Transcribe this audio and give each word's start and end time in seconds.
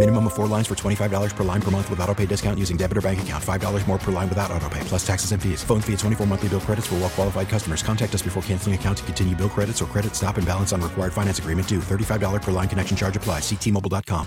Minimum 0.00 0.28
of 0.28 0.32
four 0.32 0.46
lines 0.46 0.66
for 0.66 0.74
$25 0.74 1.36
per 1.36 1.44
line 1.44 1.60
per 1.60 1.70
month 1.70 1.90
with 1.90 2.00
auto 2.00 2.14
pay 2.14 2.24
discount 2.24 2.58
using 2.58 2.78
debit 2.78 2.96
or 2.96 3.02
bank 3.02 3.20
account. 3.20 3.44
$5 3.44 3.86
more 3.86 3.98
per 3.98 4.10
line 4.10 4.30
without 4.30 4.50
auto 4.50 4.66
pay, 4.70 4.80
plus 4.84 5.06
taxes 5.06 5.32
and 5.32 5.42
fees. 5.42 5.62
Phone 5.62 5.82
fee 5.82 5.92
at 5.92 5.98
24 5.98 6.26
monthly 6.26 6.48
bill 6.48 6.60
credits 6.60 6.86
for 6.86 6.94
well 6.94 7.10
qualified 7.10 7.50
customers. 7.50 7.82
Contact 7.82 8.14
us 8.14 8.22
before 8.22 8.42
canceling 8.44 8.74
account 8.74 8.96
to 8.96 9.04
continue 9.04 9.36
bill 9.36 9.50
credits 9.50 9.82
or 9.82 9.84
credit 9.84 10.14
stop 10.14 10.38
and 10.38 10.46
balance 10.46 10.72
on 10.72 10.80
required 10.80 11.12
finance 11.12 11.38
agreement 11.38 11.68
due. 11.68 11.80
$35 11.80 12.40
per 12.40 12.50
line 12.50 12.66
connection 12.66 12.96
charge 12.96 13.14
applies. 13.14 13.42
Ctmobile.com. 13.42 14.26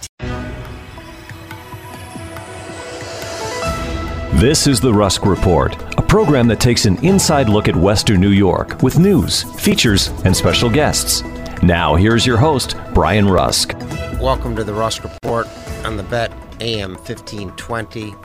This 4.40 4.68
is 4.68 4.80
the 4.80 4.94
Rusk 4.94 5.26
Report, 5.26 5.76
a 5.98 6.04
program 6.04 6.48
that 6.50 6.60
takes 6.60 6.86
an 6.86 7.04
inside 7.04 7.50
look 7.50 7.68
at 7.68 7.76
Western 7.76 8.22
New 8.22 8.30
York 8.30 8.84
with 8.84 9.00
news, 9.00 9.42
features, 9.60 10.10
and 10.24 10.38
special 10.38 10.70
guests. 10.70 11.24
Now, 11.64 11.96
here's 11.96 12.28
your 12.28 12.38
host, 12.38 12.76
Brian 12.94 13.28
Rusk. 13.28 13.74
Welcome 14.20 14.56
to 14.58 14.64
the 14.64 14.74
Rusk 14.74 15.04
Report 15.04 15.48
on 15.84 15.98
the 15.98 16.04
Bet 16.04 16.32
AM 16.62 16.92
1520. 16.96 18.16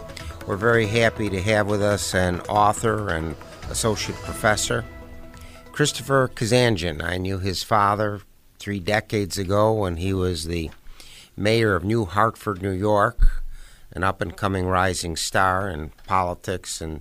We're 0.46 0.56
very 0.56 0.86
happy 0.86 1.28
to 1.28 1.42
have 1.42 1.66
with 1.66 1.82
us 1.82 2.14
an 2.14 2.40
author 2.42 3.08
and 3.08 3.34
associate 3.68 4.18
professor, 4.20 4.84
Christopher 5.72 6.30
Kazanjian. 6.34 7.02
I 7.02 7.16
knew 7.16 7.38
his 7.38 7.64
father 7.64 8.20
three 8.60 8.78
decades 8.78 9.38
ago 9.38 9.72
when 9.72 9.96
he 9.96 10.12
was 10.12 10.44
the 10.44 10.70
mayor 11.36 11.74
of 11.74 11.82
New 11.82 12.04
Hartford, 12.04 12.62
New 12.62 12.70
York, 12.70 13.42
an 13.92 14.04
up 14.04 14.20
and 14.20 14.36
coming 14.36 14.66
rising 14.66 15.16
star 15.16 15.68
in 15.68 15.90
politics 16.06 16.80
in 16.80 17.00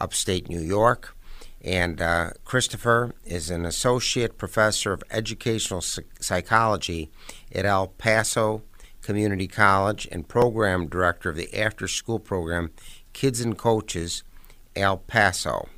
upstate 0.00 0.48
New 0.48 0.62
York. 0.62 1.16
And 1.60 2.02
uh, 2.02 2.30
Christopher 2.44 3.14
is 3.24 3.50
an 3.50 3.64
associate 3.64 4.36
professor 4.36 4.92
of 4.92 5.04
educational 5.12 5.80
psychology 5.80 7.10
at 7.54 7.64
El 7.64 7.86
Paso 7.86 8.62
Community 9.02 9.48
College 9.48 10.08
and 10.10 10.28
program 10.28 10.86
director 10.86 11.30
of 11.30 11.36
the 11.36 11.54
after 11.58 11.88
school 11.88 12.18
program 12.18 12.70
Kids 13.12 13.40
and 13.40 13.58
Coaches 13.58 14.22
El 14.74 14.98
Paso. 14.98 15.68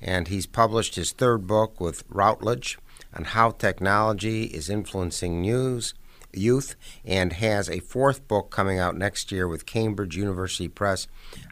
And 0.00 0.28
he's 0.28 0.46
published 0.46 0.96
his 0.96 1.12
third 1.12 1.46
book 1.46 1.80
with 1.80 2.04
Routledge 2.08 2.78
on 3.14 3.24
how 3.24 3.50
technology 3.50 4.44
is 4.44 4.68
influencing 4.68 5.40
news 5.40 5.94
youth 6.36 6.74
and 7.04 7.34
has 7.34 7.68
a 7.68 7.80
fourth 7.80 8.26
book 8.26 8.50
coming 8.50 8.78
out 8.78 8.96
next 8.96 9.30
year 9.30 9.46
with 9.46 9.66
Cambridge 9.66 10.16
University 10.16 10.68
Press 10.68 11.06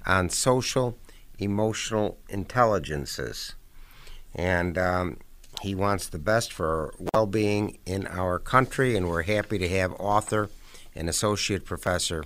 on 0.06 0.28
social 0.28 0.98
emotional 1.38 2.18
intelligences. 2.28 3.54
And 4.34 4.78
um, 4.78 5.18
he 5.60 5.74
wants 5.74 6.08
the 6.08 6.18
best 6.18 6.52
for 6.52 6.94
well 7.12 7.26
being 7.26 7.78
in 7.86 8.06
our 8.06 8.38
country, 8.38 8.96
and 8.96 9.08
we're 9.08 9.22
happy 9.22 9.58
to 9.58 9.68
have 9.68 9.92
author 9.98 10.48
and 10.94 11.08
associate 11.08 11.64
professor 11.64 12.24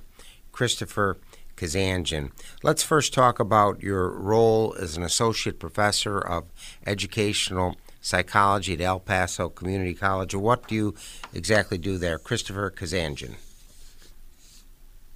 Christopher 0.53 1.19
Kazanjian. 1.57 2.33
Let's 2.63 2.83
first 2.83 3.15
talk 3.15 3.41
about 3.41 3.83
your 3.83 4.11
role 4.11 4.75
as 4.79 4.97
an 4.97 5.03
associate 5.03 5.59
professor 5.59 6.19
of 6.19 6.45
educational 6.87 7.77
psychology 8.01 8.75
at 8.75 8.81
El 8.81 9.01
Paso 9.01 9.49
Community 9.49 9.95
College. 9.95 10.35
What 10.35 10.69
do 10.69 10.75
you 10.75 10.95
exactly 11.33 11.79
do 11.79 11.99
there, 11.99 12.19
Christopher 12.19 12.71
Kazanjian? 12.71 13.35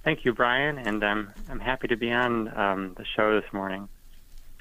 Thank 0.03 0.25
you, 0.25 0.33
Brian, 0.33 0.79
and 0.79 1.03
I'm 1.03 1.31
I'm 1.49 1.59
happy 1.59 1.87
to 1.87 1.95
be 1.95 2.11
on 2.11 2.47
um, 2.57 2.93
the 2.97 3.05
show 3.05 3.39
this 3.39 3.53
morning. 3.53 3.87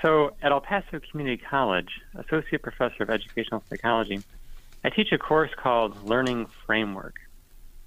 So, 0.03 0.35
at 0.43 0.53
El 0.53 0.61
Paso 0.61 1.01
Community 1.11 1.43
College, 1.43 1.89
associate 2.15 2.63
professor 2.63 3.03
of 3.03 3.11
educational 3.11 3.63
psychology, 3.69 4.23
I 4.85 4.91
teach 4.91 5.13
a 5.13 5.19
course 5.19 5.51
called 5.57 6.05
Learning 6.05 6.47
Framework, 6.67 7.17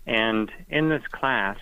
and 0.05 0.51
in 0.69 0.89
this 0.89 1.03
class, 1.11 1.57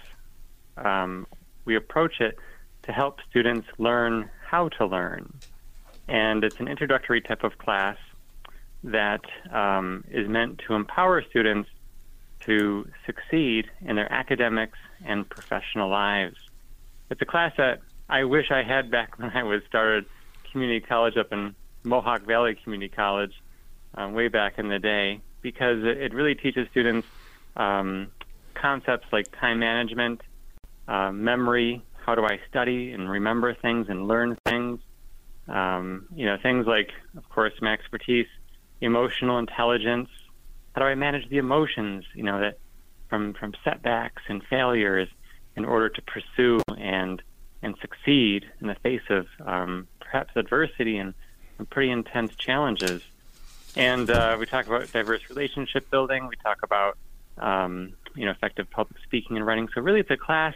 um, 0.77 1.27
we 1.65 1.75
approach 1.75 2.19
it 2.19 2.37
to 2.83 2.91
help 2.91 3.19
students 3.29 3.67
learn 3.77 4.29
how 4.45 4.69
to 4.69 4.85
learn, 4.85 5.31
and 6.07 6.43
it's 6.43 6.59
an 6.59 6.67
introductory 6.67 7.21
type 7.21 7.43
of 7.43 7.57
class 7.57 7.97
that 8.83 9.21
um, 9.51 10.03
is 10.09 10.27
meant 10.27 10.61
to 10.67 10.73
empower 10.73 11.23
students 11.29 11.69
to 12.41 12.87
succeed 13.05 13.69
in 13.81 13.95
their 13.95 14.11
academics 14.11 14.79
and 15.05 15.29
professional 15.29 15.89
lives. 15.89 16.37
It's 17.11 17.21
a 17.21 17.25
class 17.25 17.53
that 17.57 17.81
I 18.09 18.23
wish 18.23 18.49
I 18.51 18.63
had 18.63 18.89
back 18.89 19.17
when 19.19 19.29
I 19.29 19.43
was 19.43 19.61
started 19.67 20.05
community 20.51 20.81
college 20.81 21.17
up 21.17 21.31
in 21.31 21.55
Mohawk 21.83 22.23
Valley 22.23 22.57
Community 22.63 22.93
College 22.93 23.33
um, 23.95 24.13
way 24.13 24.27
back 24.27 24.59
in 24.59 24.69
the 24.69 24.79
day 24.79 25.21
because 25.41 25.83
it 25.83 26.13
really 26.13 26.35
teaches 26.35 26.67
students 26.69 27.07
um, 27.55 28.07
concepts 28.61 29.07
like 29.11 29.25
time 29.39 29.59
management, 29.59 30.21
uh, 30.87 31.11
memory, 31.11 31.83
how 32.05 32.15
do 32.15 32.23
I 32.23 32.39
study 32.49 32.91
and 32.91 33.09
remember 33.09 33.53
things 33.53 33.87
and 33.89 34.07
learn 34.07 34.37
things, 34.45 34.79
um, 35.47 36.07
you 36.15 36.25
know, 36.25 36.37
things 36.41 36.65
like, 36.67 36.91
of 37.17 37.27
course, 37.29 37.53
my 37.61 37.73
expertise, 37.73 38.27
emotional 38.81 39.39
intelligence. 39.39 40.09
How 40.73 40.81
do 40.81 40.87
I 40.87 40.95
manage 40.95 41.29
the 41.29 41.37
emotions, 41.37 42.05
you 42.15 42.23
know, 42.23 42.39
that 42.39 42.57
from 43.09 43.33
from 43.33 43.53
setbacks 43.63 44.23
and 44.29 44.41
failures 44.43 45.09
in 45.55 45.65
order 45.65 45.89
to 45.89 46.01
pursue 46.01 46.61
and 46.77 47.21
and 47.61 47.75
succeed 47.81 48.45
in 48.59 48.67
the 48.67 48.75
face 48.75 49.07
of 49.09 49.27
um, 49.45 49.87
perhaps 49.99 50.31
adversity 50.35 50.97
and, 50.97 51.13
and, 51.59 51.69
pretty 51.69 51.91
intense 51.91 52.33
challenges. 52.35 53.03
And 53.75 54.09
uh, 54.09 54.35
we 54.39 54.47
talk 54.47 54.65
about 54.65 54.91
diverse 54.91 55.21
relationship 55.29 55.89
building. 55.91 56.27
We 56.27 56.35
talk 56.37 56.63
about 56.63 56.97
um, 57.37 57.93
you 58.15 58.25
know 58.25 58.31
effective 58.31 58.69
public 58.69 59.01
speaking 59.03 59.37
and 59.37 59.45
writing. 59.45 59.67
So 59.73 59.81
really, 59.81 59.99
it's 59.99 60.11
a 60.11 60.17
class 60.17 60.55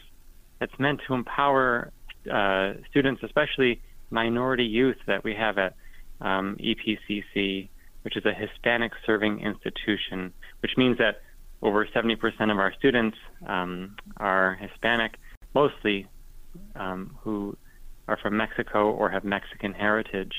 that's 0.59 0.77
meant 0.79 1.01
to 1.07 1.13
empower 1.13 1.91
uh, 2.31 2.73
students, 2.89 3.21
especially 3.23 3.81
minority 4.09 4.65
youth 4.65 4.97
that 5.07 5.23
we 5.23 5.33
have 5.35 5.57
at 5.57 5.75
um, 6.21 6.57
EPCC 6.59 7.69
which 8.05 8.15
is 8.15 8.23
a 8.23 8.33
Hispanic 8.33 8.91
serving 9.03 9.39
institution, 9.39 10.31
which 10.61 10.77
means 10.77 10.99
that 10.99 11.21
over 11.63 11.87
70% 11.87 12.15
of 12.51 12.59
our 12.59 12.71
students 12.77 13.17
um, 13.47 13.95
are 14.17 14.53
Hispanic, 14.61 15.15
mostly 15.55 16.05
um, 16.75 17.17
who 17.23 17.57
are 18.07 18.15
from 18.17 18.37
Mexico 18.37 18.91
or 18.91 19.09
have 19.09 19.23
Mexican 19.23 19.73
heritage. 19.73 20.33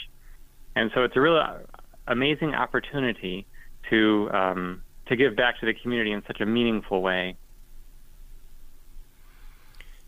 And 0.77 0.93
so 0.95 1.03
it's 1.03 1.17
a 1.17 1.21
real 1.21 1.37
uh, 1.37 1.59
amazing 2.07 2.55
opportunity 2.55 3.49
to 3.91 4.31
um, 4.33 4.83
to 5.07 5.17
give 5.17 5.37
back 5.37 5.61
to 5.61 5.67
the 5.67 5.75
community 5.75 6.13
in 6.13 6.23
such 6.27 6.41
a 6.41 6.47
meaningful 6.47 7.03
way. 7.03 7.37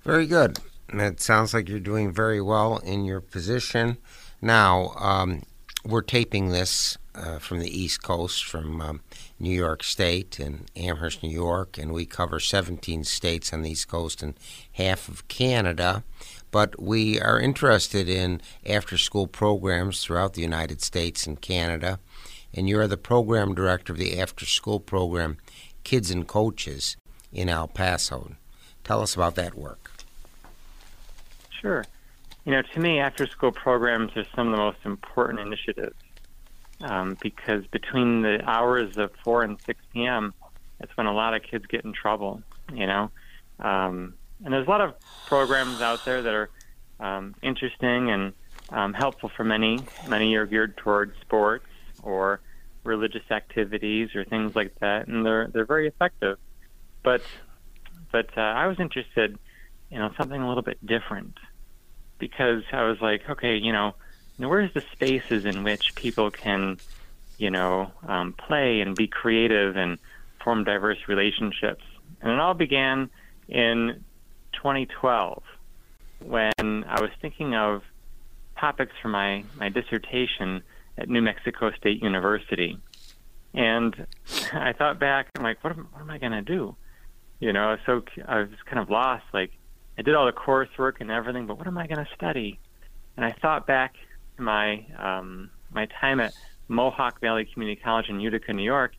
Very 0.02 0.26
good. 0.26 0.58
It 0.90 1.20
sounds 1.20 1.52
like 1.52 1.68
you're 1.68 1.80
doing 1.80 2.12
very 2.12 2.40
well 2.40 2.78
in 2.78 3.04
your 3.04 3.20
position. 3.20 3.98
Now, 4.40 4.94
um, 4.98 5.42
we're 5.84 6.02
taping 6.02 6.48
this 6.48 6.96
uh, 7.14 7.38
from 7.38 7.58
the 7.58 7.68
East 7.68 8.02
Coast, 8.02 8.44
from 8.44 8.80
um, 8.80 9.00
New 9.38 9.54
York 9.54 9.82
State 9.82 10.38
and 10.38 10.70
Amherst, 10.76 11.22
New 11.22 11.30
York, 11.30 11.76
and 11.76 11.92
we 11.92 12.06
cover 12.06 12.40
17 12.40 13.04
states 13.04 13.52
on 13.52 13.62
the 13.62 13.70
East 13.70 13.88
Coast 13.88 14.22
and 14.22 14.34
half 14.72 15.08
of 15.08 15.26
Canada. 15.28 16.04
But 16.50 16.80
we 16.80 17.20
are 17.20 17.38
interested 17.38 18.08
in 18.08 18.40
after 18.64 18.96
school 18.96 19.26
programs 19.26 20.02
throughout 20.02 20.34
the 20.34 20.42
United 20.42 20.80
States 20.80 21.26
and 21.26 21.40
Canada. 21.40 21.98
And 22.58 22.68
you're 22.68 22.88
the 22.88 22.96
program 22.96 23.54
director 23.54 23.92
of 23.92 24.00
the 24.00 24.18
after 24.18 24.44
school 24.44 24.80
program 24.80 25.36
Kids 25.84 26.10
and 26.10 26.26
Coaches 26.26 26.96
in 27.32 27.48
El 27.48 27.68
Paso. 27.68 28.32
Tell 28.82 29.00
us 29.00 29.14
about 29.14 29.36
that 29.36 29.54
work. 29.54 29.92
Sure. 31.60 31.84
You 32.44 32.50
know, 32.50 32.62
to 32.62 32.80
me, 32.80 32.98
after 32.98 33.28
school 33.28 33.52
programs 33.52 34.16
are 34.16 34.24
some 34.34 34.48
of 34.48 34.52
the 34.52 34.58
most 34.58 34.78
important 34.84 35.38
initiatives 35.38 35.94
um, 36.80 37.16
because 37.22 37.64
between 37.68 38.22
the 38.22 38.42
hours 38.44 38.96
of 38.96 39.12
4 39.22 39.44
and 39.44 39.60
6 39.64 39.80
p.m., 39.92 40.34
that's 40.80 40.96
when 40.96 41.06
a 41.06 41.14
lot 41.14 41.34
of 41.34 41.44
kids 41.44 41.64
get 41.66 41.84
in 41.84 41.92
trouble, 41.92 42.42
you 42.74 42.88
know. 42.88 43.12
Um, 43.60 44.14
and 44.44 44.52
there's 44.52 44.66
a 44.66 44.70
lot 44.70 44.80
of 44.80 44.94
programs 45.26 45.80
out 45.80 46.04
there 46.04 46.22
that 46.22 46.34
are 46.34 46.50
um, 46.98 47.36
interesting 47.40 48.10
and 48.10 48.32
um, 48.70 48.94
helpful 48.94 49.28
for 49.28 49.44
many. 49.44 49.78
Many 50.08 50.34
are 50.34 50.44
geared 50.44 50.76
towards 50.76 51.16
sports 51.20 51.66
or 52.02 52.40
religious 52.88 53.30
activities 53.30 54.16
or 54.16 54.24
things 54.24 54.56
like 54.56 54.74
that, 54.80 55.06
and 55.06 55.24
they're 55.24 55.48
they're 55.48 55.64
very 55.64 55.86
effective. 55.86 56.38
But 57.04 57.22
but 58.10 58.36
uh, 58.36 58.40
I 58.40 58.66
was 58.66 58.80
interested, 58.80 59.38
you 59.90 59.98
know, 59.98 60.10
something 60.18 60.40
a 60.40 60.48
little 60.48 60.62
bit 60.62 60.84
different 60.84 61.38
because 62.18 62.64
I 62.72 62.82
was 62.82 63.00
like, 63.00 63.28
okay, 63.30 63.56
you 63.56 63.72
know, 63.72 63.94
where's 64.38 64.72
the 64.74 64.82
spaces 64.92 65.44
in 65.44 65.62
which 65.62 65.94
people 65.94 66.30
can, 66.30 66.78
you 67.36 67.50
know, 67.50 67.92
um, 68.06 68.32
play 68.32 68.80
and 68.80 68.96
be 68.96 69.06
creative 69.06 69.76
and 69.76 69.98
form 70.42 70.64
diverse 70.64 70.98
relationships, 71.06 71.84
and 72.20 72.32
it 72.32 72.40
all 72.40 72.54
began 72.54 73.10
in 73.48 74.04
2012 74.54 75.42
when 76.24 76.84
I 76.88 77.00
was 77.00 77.10
thinking 77.20 77.54
of 77.54 77.82
topics 78.58 78.92
for 79.00 79.08
my, 79.08 79.44
my 79.56 79.68
dissertation 79.68 80.62
at 80.98 81.08
New 81.08 81.22
Mexico 81.22 81.70
State 81.72 82.02
University. 82.02 82.78
And 83.54 84.06
I 84.52 84.72
thought 84.72 84.98
back, 84.98 85.28
I'm 85.36 85.42
like, 85.42 85.62
what 85.64 85.72
am, 85.72 85.88
what 85.92 86.00
am 86.00 86.10
I 86.10 86.18
going 86.18 86.32
to 86.32 86.42
do? 86.42 86.76
You 87.40 87.52
know, 87.52 87.76
so 87.86 88.02
I 88.26 88.40
was 88.40 88.48
kind 88.66 88.78
of 88.78 88.90
lost. 88.90 89.24
Like, 89.32 89.52
I 89.96 90.02
did 90.02 90.14
all 90.14 90.26
the 90.26 90.32
coursework 90.32 90.94
and 91.00 91.10
everything, 91.10 91.46
but 91.46 91.56
what 91.56 91.66
am 91.66 91.78
I 91.78 91.86
going 91.86 92.04
to 92.04 92.14
study? 92.14 92.58
And 93.16 93.24
I 93.24 93.32
thought 93.32 93.66
back 93.66 93.94
to 94.36 94.42
my 94.42 94.84
um, 94.98 95.50
my 95.72 95.86
time 96.00 96.20
at 96.20 96.32
Mohawk 96.68 97.20
Valley 97.20 97.46
Community 97.52 97.80
College 97.82 98.08
in 98.08 98.20
Utica, 98.20 98.52
New 98.52 98.62
York, 98.62 98.94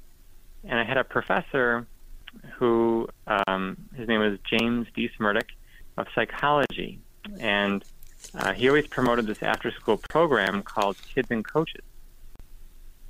and 0.64 0.80
I 0.80 0.84
had 0.84 0.98
a 0.98 1.04
professor 1.04 1.88
who 2.56 3.08
um, 3.28 3.78
his 3.96 4.08
name 4.08 4.20
was 4.20 4.40
James 4.44 4.88
D. 4.94 5.10
Smurdick 5.18 5.50
of 5.98 6.08
psychology, 6.14 7.00
and 7.40 7.84
uh, 8.36 8.54
he 8.54 8.68
always 8.68 8.88
promoted 8.88 9.26
this 9.26 9.42
after-school 9.42 9.98
program 10.10 10.64
called 10.64 10.98
Kids 11.14 11.32
and 11.32 11.46
Coaches. 11.46 11.84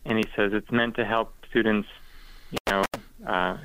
And 0.05 0.17
he 0.17 0.25
says 0.35 0.53
it's 0.53 0.71
meant 0.71 0.95
to 0.95 1.05
help 1.05 1.33
students, 1.49 1.87
you 2.51 2.57
know, 2.67 2.83
uh, 3.27 3.57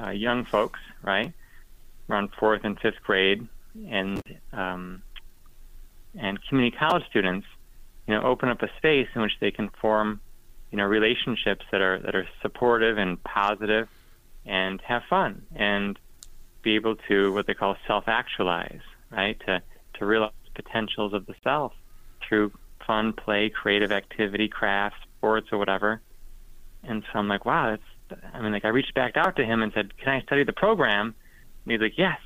uh, 0.00 0.10
young 0.10 0.44
folks, 0.44 0.80
right, 1.02 1.32
around 2.08 2.30
fourth 2.38 2.64
and 2.64 2.78
fifth 2.80 3.02
grade, 3.02 3.46
and 3.88 4.22
um, 4.52 5.02
and 6.18 6.38
community 6.48 6.76
college 6.76 7.04
students, 7.08 7.46
you 8.06 8.14
know, 8.14 8.22
open 8.22 8.48
up 8.48 8.62
a 8.62 8.68
space 8.78 9.08
in 9.14 9.20
which 9.22 9.38
they 9.40 9.50
can 9.50 9.68
form, 9.80 10.20
you 10.70 10.78
know, 10.78 10.84
relationships 10.84 11.64
that 11.70 11.80
are 11.80 11.98
that 12.00 12.14
are 12.14 12.26
supportive 12.42 12.98
and 12.98 13.22
positive, 13.22 13.88
and 14.44 14.80
have 14.82 15.02
fun 15.08 15.42
and 15.54 15.98
be 16.62 16.74
able 16.74 16.96
to 17.08 17.32
what 17.32 17.46
they 17.46 17.54
call 17.54 17.76
self-actualize, 17.86 18.80
right? 19.10 19.38
To 19.46 19.62
to 19.98 20.06
realize 20.06 20.32
the 20.44 20.62
potentials 20.62 21.12
of 21.12 21.26
the 21.26 21.34
self 21.42 21.72
through 22.26 22.52
fun, 22.86 23.12
play, 23.12 23.48
creative 23.50 23.92
activity, 23.92 24.48
crafts, 24.48 24.98
sports, 25.26 25.48
or 25.50 25.58
whatever. 25.58 26.00
And 26.84 27.02
so 27.12 27.18
I'm 27.18 27.28
like, 27.28 27.44
wow, 27.44 27.70
that's. 27.70 28.22
I 28.32 28.40
mean, 28.40 28.52
like 28.52 28.64
I 28.64 28.68
reached 28.68 28.94
back 28.94 29.16
out 29.16 29.34
to 29.36 29.44
him 29.44 29.62
and 29.62 29.72
said, 29.72 29.96
"Can 29.96 30.12
I 30.12 30.20
study 30.22 30.44
the 30.44 30.52
program?" 30.52 31.12
And 31.64 31.72
he's 31.72 31.80
like, 31.80 31.98
"Yes." 31.98 32.20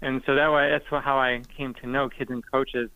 And 0.00 0.22
so 0.24 0.34
that 0.34 0.50
way, 0.50 0.70
that's 0.70 1.04
how 1.04 1.18
I 1.18 1.42
came 1.56 1.74
to 1.74 1.86
know 1.86 2.08
kids 2.08 2.30
and 2.30 2.42
coaches 2.50 2.88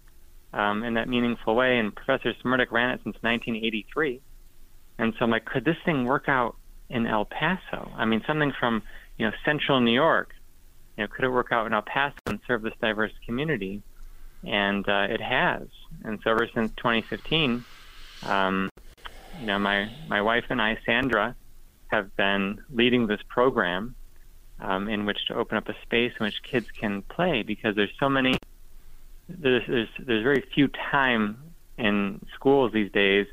um, 0.54 0.82
in 0.84 0.94
that 0.94 1.06
meaningful 1.08 1.54
way. 1.54 1.78
And 1.78 1.94
Professor 1.94 2.32
Smurdick 2.42 2.70
ran 2.70 2.90
it 2.90 3.00
since 3.04 3.16
1983. 3.20 4.22
And 4.98 5.12
so 5.18 5.24
I'm 5.26 5.30
like, 5.30 5.44
could 5.44 5.66
this 5.66 5.76
thing 5.84 6.04
work 6.06 6.28
out 6.28 6.56
in 6.88 7.06
El 7.06 7.26
Paso? 7.26 7.90
I 7.94 8.06
mean, 8.06 8.22
something 8.26 8.52
from 8.58 8.82
you 9.18 9.26
know 9.26 9.32
central 9.44 9.80
New 9.80 9.92
York. 9.92 10.30
You 10.96 11.04
know, 11.04 11.08
could 11.08 11.26
it 11.26 11.30
work 11.30 11.52
out 11.52 11.66
in 11.66 11.74
El 11.74 11.82
Paso 11.82 12.16
and 12.26 12.40
serve 12.46 12.62
this 12.62 12.74
diverse 12.80 13.12
community? 13.26 13.82
And 14.44 14.88
uh, 14.88 15.08
it 15.10 15.20
has. 15.20 15.68
And 16.04 16.18
so 16.24 16.30
ever 16.30 16.48
since 16.54 16.72
2015, 16.76 17.64
um, 18.24 18.70
you 19.42 19.48
know, 19.48 19.58
my 19.58 19.90
my 20.06 20.22
wife 20.22 20.44
and 20.50 20.62
I, 20.62 20.78
Sandra, 20.86 21.34
have 21.88 22.14
been 22.16 22.62
leading 22.70 23.08
this 23.08 23.20
program 23.28 23.96
um, 24.60 24.88
in 24.88 25.04
which 25.04 25.18
to 25.26 25.34
open 25.34 25.58
up 25.58 25.68
a 25.68 25.74
space 25.82 26.12
in 26.20 26.24
which 26.24 26.40
kids 26.44 26.70
can 26.70 27.02
play 27.02 27.42
because 27.42 27.74
there's 27.74 27.92
so 27.98 28.08
many. 28.08 28.38
There's 29.28 29.64
there's 29.66 29.88
there's 29.98 30.22
very 30.22 30.44
few 30.54 30.68
time 30.68 31.38
in 31.76 32.24
schools 32.36 32.72
these 32.72 32.92
days 32.92 33.26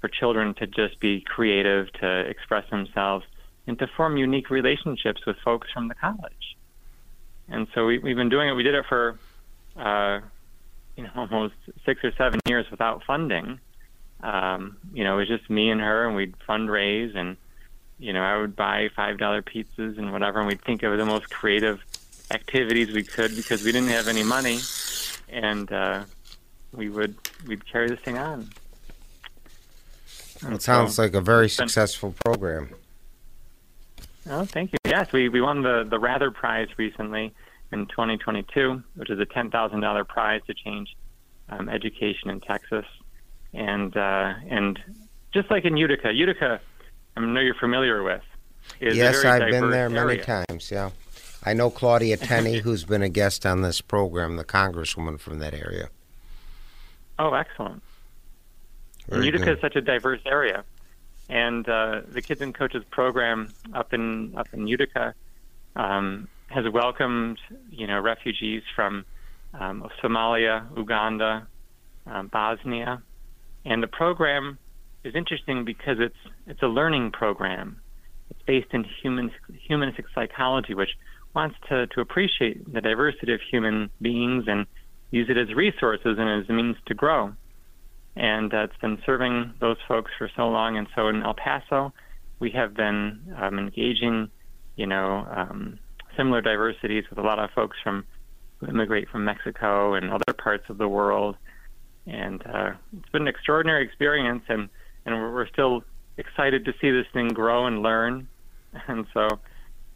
for 0.00 0.08
children 0.08 0.54
to 0.54 0.66
just 0.66 0.98
be 0.98 1.20
creative, 1.20 1.92
to 2.00 2.20
express 2.20 2.68
themselves, 2.70 3.26
and 3.66 3.78
to 3.80 3.86
form 3.86 4.16
unique 4.16 4.48
relationships 4.48 5.26
with 5.26 5.36
folks 5.44 5.68
from 5.74 5.88
the 5.88 5.94
college. 5.94 6.56
And 7.50 7.66
so 7.74 7.84
we, 7.84 7.98
we've 7.98 8.16
been 8.16 8.30
doing 8.30 8.48
it. 8.48 8.52
We 8.52 8.62
did 8.62 8.74
it 8.74 8.86
for, 8.88 9.18
uh, 9.76 10.20
you 10.96 11.02
know, 11.02 11.10
almost 11.16 11.54
six 11.84 12.02
or 12.02 12.12
seven 12.16 12.40
years 12.46 12.64
without 12.70 13.02
funding. 13.04 13.60
Um, 14.22 14.76
you 14.92 15.04
know, 15.04 15.14
it 15.14 15.20
was 15.20 15.28
just 15.28 15.48
me 15.50 15.70
and 15.70 15.80
her, 15.80 16.06
and 16.06 16.16
we'd 16.16 16.34
fundraise, 16.48 17.16
and 17.16 17.36
you 17.98 18.12
know, 18.12 18.22
I 18.22 18.38
would 18.38 18.56
buy 18.56 18.88
five 18.94 19.18
dollar 19.18 19.42
pizzas 19.42 19.98
and 19.98 20.12
whatever, 20.12 20.40
and 20.40 20.48
we'd 20.48 20.62
think 20.62 20.82
of 20.82 20.96
the 20.96 21.06
most 21.06 21.30
creative 21.30 21.80
activities 22.30 22.92
we 22.92 23.02
could 23.02 23.34
because 23.34 23.64
we 23.64 23.72
didn't 23.72 23.88
have 23.88 24.08
any 24.08 24.22
money, 24.22 24.60
and 25.28 25.72
uh, 25.72 26.04
we 26.72 26.88
would 26.88 27.16
we'd 27.46 27.66
carry 27.70 27.88
this 27.88 28.00
thing 28.00 28.18
on. 28.18 28.50
It 30.48 30.62
sounds 30.62 30.98
like 30.98 31.14
a 31.14 31.20
very 31.20 31.48
successful 31.48 32.14
program. 32.24 32.70
Oh, 34.28 34.44
thank 34.44 34.72
you. 34.72 34.78
Yes, 34.84 35.12
we, 35.12 35.28
we 35.28 35.40
won 35.40 35.62
the, 35.62 35.86
the 35.88 35.98
Rather 35.98 36.30
Prize 36.30 36.68
recently 36.76 37.34
in 37.72 37.86
2022, 37.86 38.82
which 38.96 39.10
is 39.10 39.18
a 39.18 39.26
$10,000 39.26 40.08
prize 40.08 40.40
to 40.46 40.54
change 40.54 40.96
um, 41.48 41.68
education 41.68 42.30
in 42.30 42.40
Texas. 42.40 42.84
And 43.52 43.96
uh, 43.96 44.34
and 44.48 44.78
just 45.32 45.50
like 45.50 45.64
in 45.64 45.76
Utica, 45.76 46.12
Utica, 46.12 46.60
I 47.16 47.20
know 47.20 47.40
you're 47.40 47.54
familiar 47.54 48.02
with. 48.02 48.22
Is 48.80 48.96
yes, 48.96 49.24
I've 49.24 49.50
been 49.50 49.70
there 49.70 49.90
area. 49.90 50.06
many 50.06 50.18
times. 50.18 50.70
Yeah, 50.70 50.90
I 51.44 51.54
know 51.54 51.70
Claudia 51.70 52.16
Tenney, 52.16 52.58
who's 52.64 52.84
been 52.84 53.02
a 53.02 53.08
guest 53.08 53.44
on 53.44 53.62
this 53.62 53.80
program, 53.80 54.36
the 54.36 54.44
congresswoman 54.44 55.18
from 55.18 55.38
that 55.40 55.54
area. 55.54 55.88
Oh, 57.18 57.34
excellent. 57.34 57.82
Utica 59.12 59.44
good. 59.44 59.56
is 59.56 59.60
such 59.60 59.76
a 59.76 59.80
diverse 59.80 60.20
area, 60.24 60.64
and 61.28 61.68
uh, 61.68 62.02
the 62.08 62.22
Kids 62.22 62.40
and 62.40 62.54
Coaches 62.54 62.84
program 62.90 63.52
up 63.74 63.92
in 63.92 64.34
up 64.36 64.46
in 64.52 64.66
Utica 64.68 65.14
um, 65.74 66.28
has 66.48 66.68
welcomed 66.68 67.38
you 67.70 67.86
know 67.86 67.98
refugees 67.98 68.62
from 68.74 69.04
um, 69.54 69.88
Somalia, 70.02 70.64
Uganda, 70.76 71.46
um, 72.06 72.28
Bosnia, 72.28 73.02
and 73.64 73.82
the 73.82 73.88
program 73.88 74.58
is 75.04 75.14
interesting 75.14 75.64
because 75.64 75.98
it's 75.98 76.16
it's 76.46 76.62
a 76.62 76.68
learning 76.68 77.12
program. 77.12 77.80
It's 78.30 78.42
based 78.46 78.72
in 78.72 78.84
human 79.02 79.30
humanistic 79.66 80.06
psychology, 80.14 80.74
which 80.74 80.90
wants 81.34 81.56
to 81.68 81.86
to 81.88 82.00
appreciate 82.00 82.72
the 82.72 82.80
diversity 82.80 83.32
of 83.34 83.40
human 83.50 83.90
beings 84.00 84.44
and 84.46 84.66
use 85.10 85.28
it 85.28 85.36
as 85.36 85.54
resources 85.54 86.16
and 86.18 86.42
as 86.42 86.48
a 86.48 86.52
means 86.52 86.76
to 86.86 86.94
grow 86.94 87.32
and 88.16 88.52
uh, 88.52 88.64
it's 88.64 88.76
been 88.80 88.98
serving 89.06 89.54
those 89.60 89.76
folks 89.86 90.10
for 90.18 90.30
so 90.36 90.48
long. 90.48 90.76
And 90.76 90.86
so 90.94 91.08
in 91.08 91.22
El 91.22 91.34
Paso, 91.34 91.92
we 92.38 92.50
have 92.50 92.74
been 92.74 93.34
um, 93.40 93.58
engaging, 93.58 94.30
you 94.76 94.86
know, 94.86 95.26
um, 95.30 95.78
similar 96.16 96.40
diversities 96.40 97.04
with 97.08 97.18
a 97.18 97.22
lot 97.22 97.38
of 97.38 97.50
folks 97.50 97.76
from 97.82 98.04
who 98.58 98.66
immigrate 98.66 99.08
from 99.08 99.24
Mexico 99.24 99.94
and 99.94 100.10
other 100.10 100.34
parts 100.36 100.64
of 100.68 100.78
the 100.78 100.88
world. 100.88 101.36
And 102.06 102.44
uh, 102.46 102.72
it's 102.96 103.08
been 103.10 103.22
an 103.22 103.28
extraordinary 103.28 103.84
experience, 103.84 104.42
and 104.48 104.68
and 105.06 105.14
we're, 105.14 105.46
still 105.46 105.82
excited 106.18 106.64
to 106.66 106.72
see 106.80 106.90
this 106.90 107.06
thing 107.12 107.28
grow 107.28 107.66
and 107.66 107.82
learn. 107.82 108.28
And 108.86 109.04
so, 109.12 109.26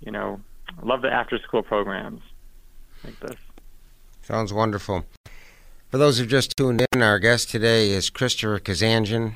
you 0.00 0.10
know, 0.10 0.40
I 0.68 0.84
love 0.84 1.02
the 1.02 1.12
after-school 1.12 1.62
programs 1.62 2.22
like 3.04 3.20
this. 3.20 3.36
Sounds 4.22 4.52
wonderful. 4.52 5.04
For 5.90 5.98
those 5.98 6.18
who've 6.18 6.26
just 6.26 6.56
tuned 6.56 6.84
in, 6.92 7.02
our 7.02 7.20
guest 7.20 7.50
today 7.50 7.90
is 7.90 8.10
Christopher 8.10 8.58
Kazanjian, 8.58 9.34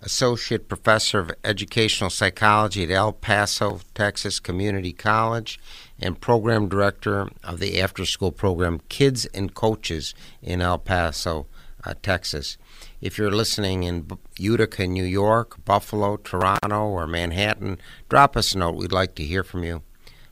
Associate 0.00 0.66
Professor 0.66 1.20
of 1.20 1.30
Educational 1.44 2.10
Psychology 2.10 2.82
at 2.82 2.90
El 2.90 3.12
Paso, 3.12 3.80
Texas 3.94 4.40
Community 4.40 4.92
College, 4.92 5.60
and 6.00 6.20
Program 6.20 6.68
Director 6.68 7.28
of 7.44 7.60
the 7.60 7.80
after 7.80 8.04
school 8.04 8.32
program 8.32 8.80
Kids 8.88 9.26
and 9.26 9.54
Coaches 9.54 10.12
in 10.42 10.60
El 10.60 10.78
Paso, 10.78 11.46
uh, 11.84 11.94
Texas. 12.02 12.56
If 13.00 13.18
you're 13.18 13.30
listening 13.30 13.82
in 13.82 14.06
Utica, 14.38 14.86
New 14.86 15.04
York, 15.04 15.64
Buffalo, 15.64 16.16
Toronto, 16.16 16.86
or 16.86 17.06
Manhattan, 17.06 17.78
drop 18.08 18.36
us 18.36 18.52
a 18.52 18.58
note. 18.58 18.76
We'd 18.76 18.92
like 18.92 19.14
to 19.16 19.24
hear 19.24 19.42
from 19.42 19.64
you. 19.64 19.82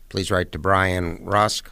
Please 0.09 0.31
write 0.31 0.53
to 0.53 0.59
Brian 0.59 1.25
Rusk, 1.25 1.71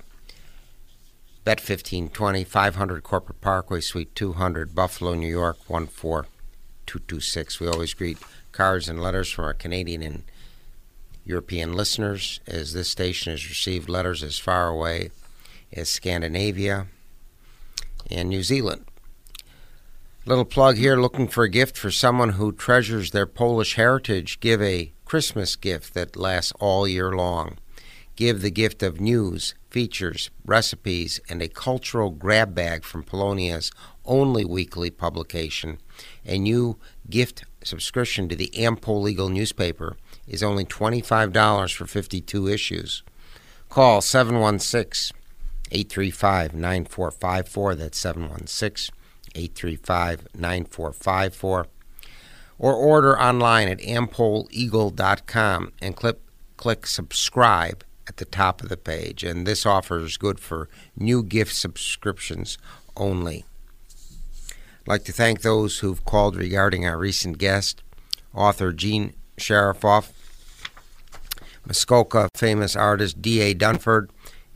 Bet 1.44 1.60
1520, 1.60 2.44
500 2.44 3.02
Corporate 3.02 3.40
Parkway, 3.40 3.80
Suite 3.80 4.14
200, 4.14 4.74
Buffalo, 4.74 5.14
New 5.14 5.28
York, 5.28 5.56
14226. 5.64 7.60
We 7.60 7.68
always 7.68 7.94
greet 7.94 8.18
cards 8.52 8.88
and 8.88 9.02
letters 9.02 9.30
from 9.30 9.46
our 9.46 9.54
Canadian 9.54 10.02
and 10.02 10.24
European 11.24 11.72
listeners 11.72 12.40
as 12.46 12.72
this 12.72 12.90
station 12.90 13.30
has 13.32 13.48
received 13.48 13.88
letters 13.88 14.22
as 14.22 14.38
far 14.38 14.68
away 14.68 15.10
as 15.72 15.88
Scandinavia 15.88 16.86
and 18.10 18.28
New 18.28 18.42
Zealand. 18.42 18.84
Little 20.28 20.44
plug 20.44 20.76
here 20.76 21.00
looking 21.00 21.26
for 21.26 21.44
a 21.44 21.48
gift 21.48 21.78
for 21.78 21.90
someone 21.90 22.32
who 22.32 22.52
treasures 22.52 23.12
their 23.12 23.24
Polish 23.24 23.76
heritage. 23.76 24.40
Give 24.40 24.60
a 24.60 24.92
Christmas 25.06 25.56
gift 25.56 25.94
that 25.94 26.16
lasts 26.16 26.52
all 26.60 26.86
year 26.86 27.12
long. 27.12 27.56
Give 28.14 28.42
the 28.42 28.50
gift 28.50 28.82
of 28.82 29.00
news, 29.00 29.54
features, 29.70 30.28
recipes, 30.44 31.18
and 31.30 31.40
a 31.40 31.48
cultural 31.48 32.10
grab 32.10 32.54
bag 32.54 32.84
from 32.84 33.04
Polonia's 33.04 33.72
only 34.04 34.44
weekly 34.44 34.90
publication. 34.90 35.78
A 36.26 36.38
new 36.38 36.76
gift 37.08 37.44
subscription 37.64 38.28
to 38.28 38.36
the 38.36 38.54
Am-Pol 38.54 39.08
Eagle 39.08 39.30
newspaper 39.30 39.96
is 40.26 40.42
only 40.42 40.66
$25 40.66 41.72
for 41.72 41.86
52 41.86 42.48
issues. 42.48 43.02
Call 43.70 44.02
716 44.02 45.16
835 45.72 46.52
9454. 46.52 47.74
That's 47.76 47.96
716 47.98 48.94
835 49.38 50.28
9454. 50.34 51.66
Or 52.58 52.74
order 52.74 53.18
online 53.18 53.68
at 53.68 53.78
ampoleagle.com 53.78 55.72
and 55.80 55.94
click, 55.96 56.18
click 56.56 56.86
subscribe 56.86 57.84
at 58.08 58.16
the 58.16 58.24
top 58.24 58.62
of 58.62 58.68
the 58.68 58.76
page. 58.76 59.22
And 59.22 59.46
this 59.46 59.64
offer 59.64 60.00
is 60.00 60.16
good 60.16 60.40
for 60.40 60.68
new 60.96 61.22
gift 61.22 61.54
subscriptions 61.54 62.58
only. 62.96 63.44
I'd 64.80 64.88
like 64.88 65.04
to 65.04 65.12
thank 65.12 65.42
those 65.42 65.78
who've 65.78 66.04
called 66.04 66.34
regarding 66.34 66.84
our 66.84 66.98
recent 66.98 67.38
guest, 67.38 67.82
author 68.34 68.72
Gene 68.72 69.14
Sharafoff, 69.36 70.10
Muskoka 71.64 72.28
famous 72.34 72.74
artist 72.74 73.22
D.A. 73.22 73.54
Dunford, 73.54 74.08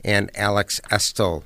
and 0.05 0.31
Alex 0.35 0.81
Estel 0.91 1.45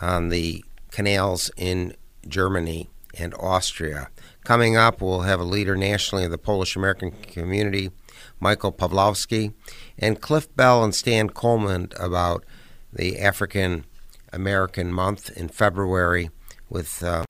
on 0.00 0.30
the 0.30 0.64
canals 0.90 1.50
in 1.56 1.94
Germany 2.26 2.88
and 3.14 3.34
Austria. 3.34 4.08
Coming 4.44 4.76
up, 4.76 5.00
we'll 5.00 5.22
have 5.22 5.40
a 5.40 5.44
leader 5.44 5.76
nationally 5.76 6.24
of 6.24 6.30
the 6.30 6.38
Polish 6.38 6.76
American 6.76 7.10
community, 7.10 7.90
Michael 8.38 8.72
Pawlowski, 8.72 9.52
and 9.98 10.20
Cliff 10.20 10.54
Bell 10.56 10.82
and 10.84 10.94
Stan 10.94 11.30
Coleman 11.30 11.90
about 11.98 12.44
the 12.92 13.18
African 13.18 13.84
American 14.32 14.92
month 14.92 15.30
in 15.36 15.48
February 15.48 16.30
with 16.68 17.02
um, 17.02 17.24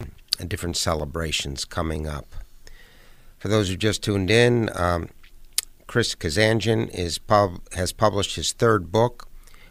different 0.46 0.76
celebrations 0.76 1.64
coming 1.64 2.06
up. 2.06 2.34
For 3.38 3.48
those 3.48 3.70
who 3.70 3.76
just 3.76 4.02
tuned 4.02 4.30
in, 4.30 4.68
um, 4.74 5.08
Chris 5.86 6.14
Kazanjian 6.14 6.90
is 6.90 7.18
pub- 7.18 7.60
has 7.72 7.92
published 7.92 8.36
his 8.36 8.52
third 8.52 8.92
book 8.92 9.28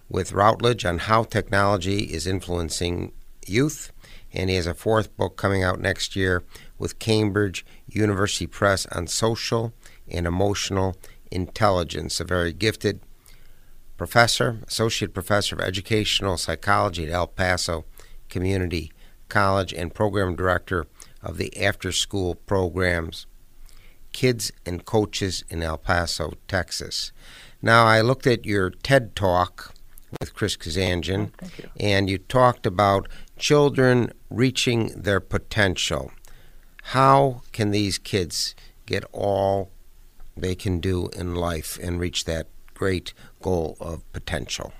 with 0.09 0.33
Routledge 0.33 0.85
on 0.85 0.97
how 0.97 1.23
technology 1.23 2.05
is 2.05 2.25
influencing 2.25 3.11
youth, 3.45 3.91
and 4.33 4.49
he 4.49 4.55
has 4.55 4.67
a 4.67 4.73
fourth 4.73 5.15
book 5.17 5.37
coming 5.37 5.63
out 5.63 5.79
next 5.79 6.15
year 6.15 6.43
with 6.77 6.99
Cambridge 6.99 7.65
University 7.87 8.47
Press 8.47 8.85
on 8.87 9.07
social 9.07 9.73
and 10.07 10.27
emotional 10.27 10.95
intelligence. 11.31 12.19
A 12.19 12.23
very 12.23 12.53
gifted 12.53 13.01
professor, 13.97 14.59
associate 14.67 15.13
professor 15.13 15.55
of 15.55 15.61
educational 15.61 16.37
psychology 16.37 17.05
at 17.05 17.11
El 17.11 17.27
Paso 17.27 17.85
Community 18.29 18.91
College, 19.27 19.73
and 19.73 19.93
program 19.93 20.35
director 20.35 20.87
of 21.21 21.37
the 21.37 21.55
after 21.61 21.91
school 21.91 22.35
programs 22.35 23.27
Kids 24.11 24.51
and 24.65 24.85
Coaches 24.85 25.43
in 25.49 25.61
El 25.61 25.77
Paso, 25.77 26.33
Texas. 26.47 27.11
Now, 27.61 27.85
I 27.85 28.01
looked 28.01 28.25
at 28.25 28.45
your 28.45 28.69
TED 28.69 29.15
talk 29.15 29.73
with 30.19 30.33
Chris 30.33 30.57
Kazanjian, 30.57 31.31
oh, 31.43 31.69
and 31.79 32.09
you 32.09 32.17
talked 32.17 32.65
about 32.65 33.07
children 33.39 34.11
reaching 34.29 34.89
their 35.01 35.19
potential. 35.19 36.11
How 36.83 37.41
can 37.51 37.71
these 37.71 37.97
kids 37.97 38.53
get 38.85 39.03
all 39.11 39.71
they 40.37 40.55
can 40.55 40.79
do 40.79 41.09
in 41.15 41.35
life 41.35 41.79
and 41.81 41.99
reach 41.99 42.25
that 42.25 42.47
great 42.73 43.13
goal 43.41 43.77
of 43.79 44.09
potential? 44.13 44.73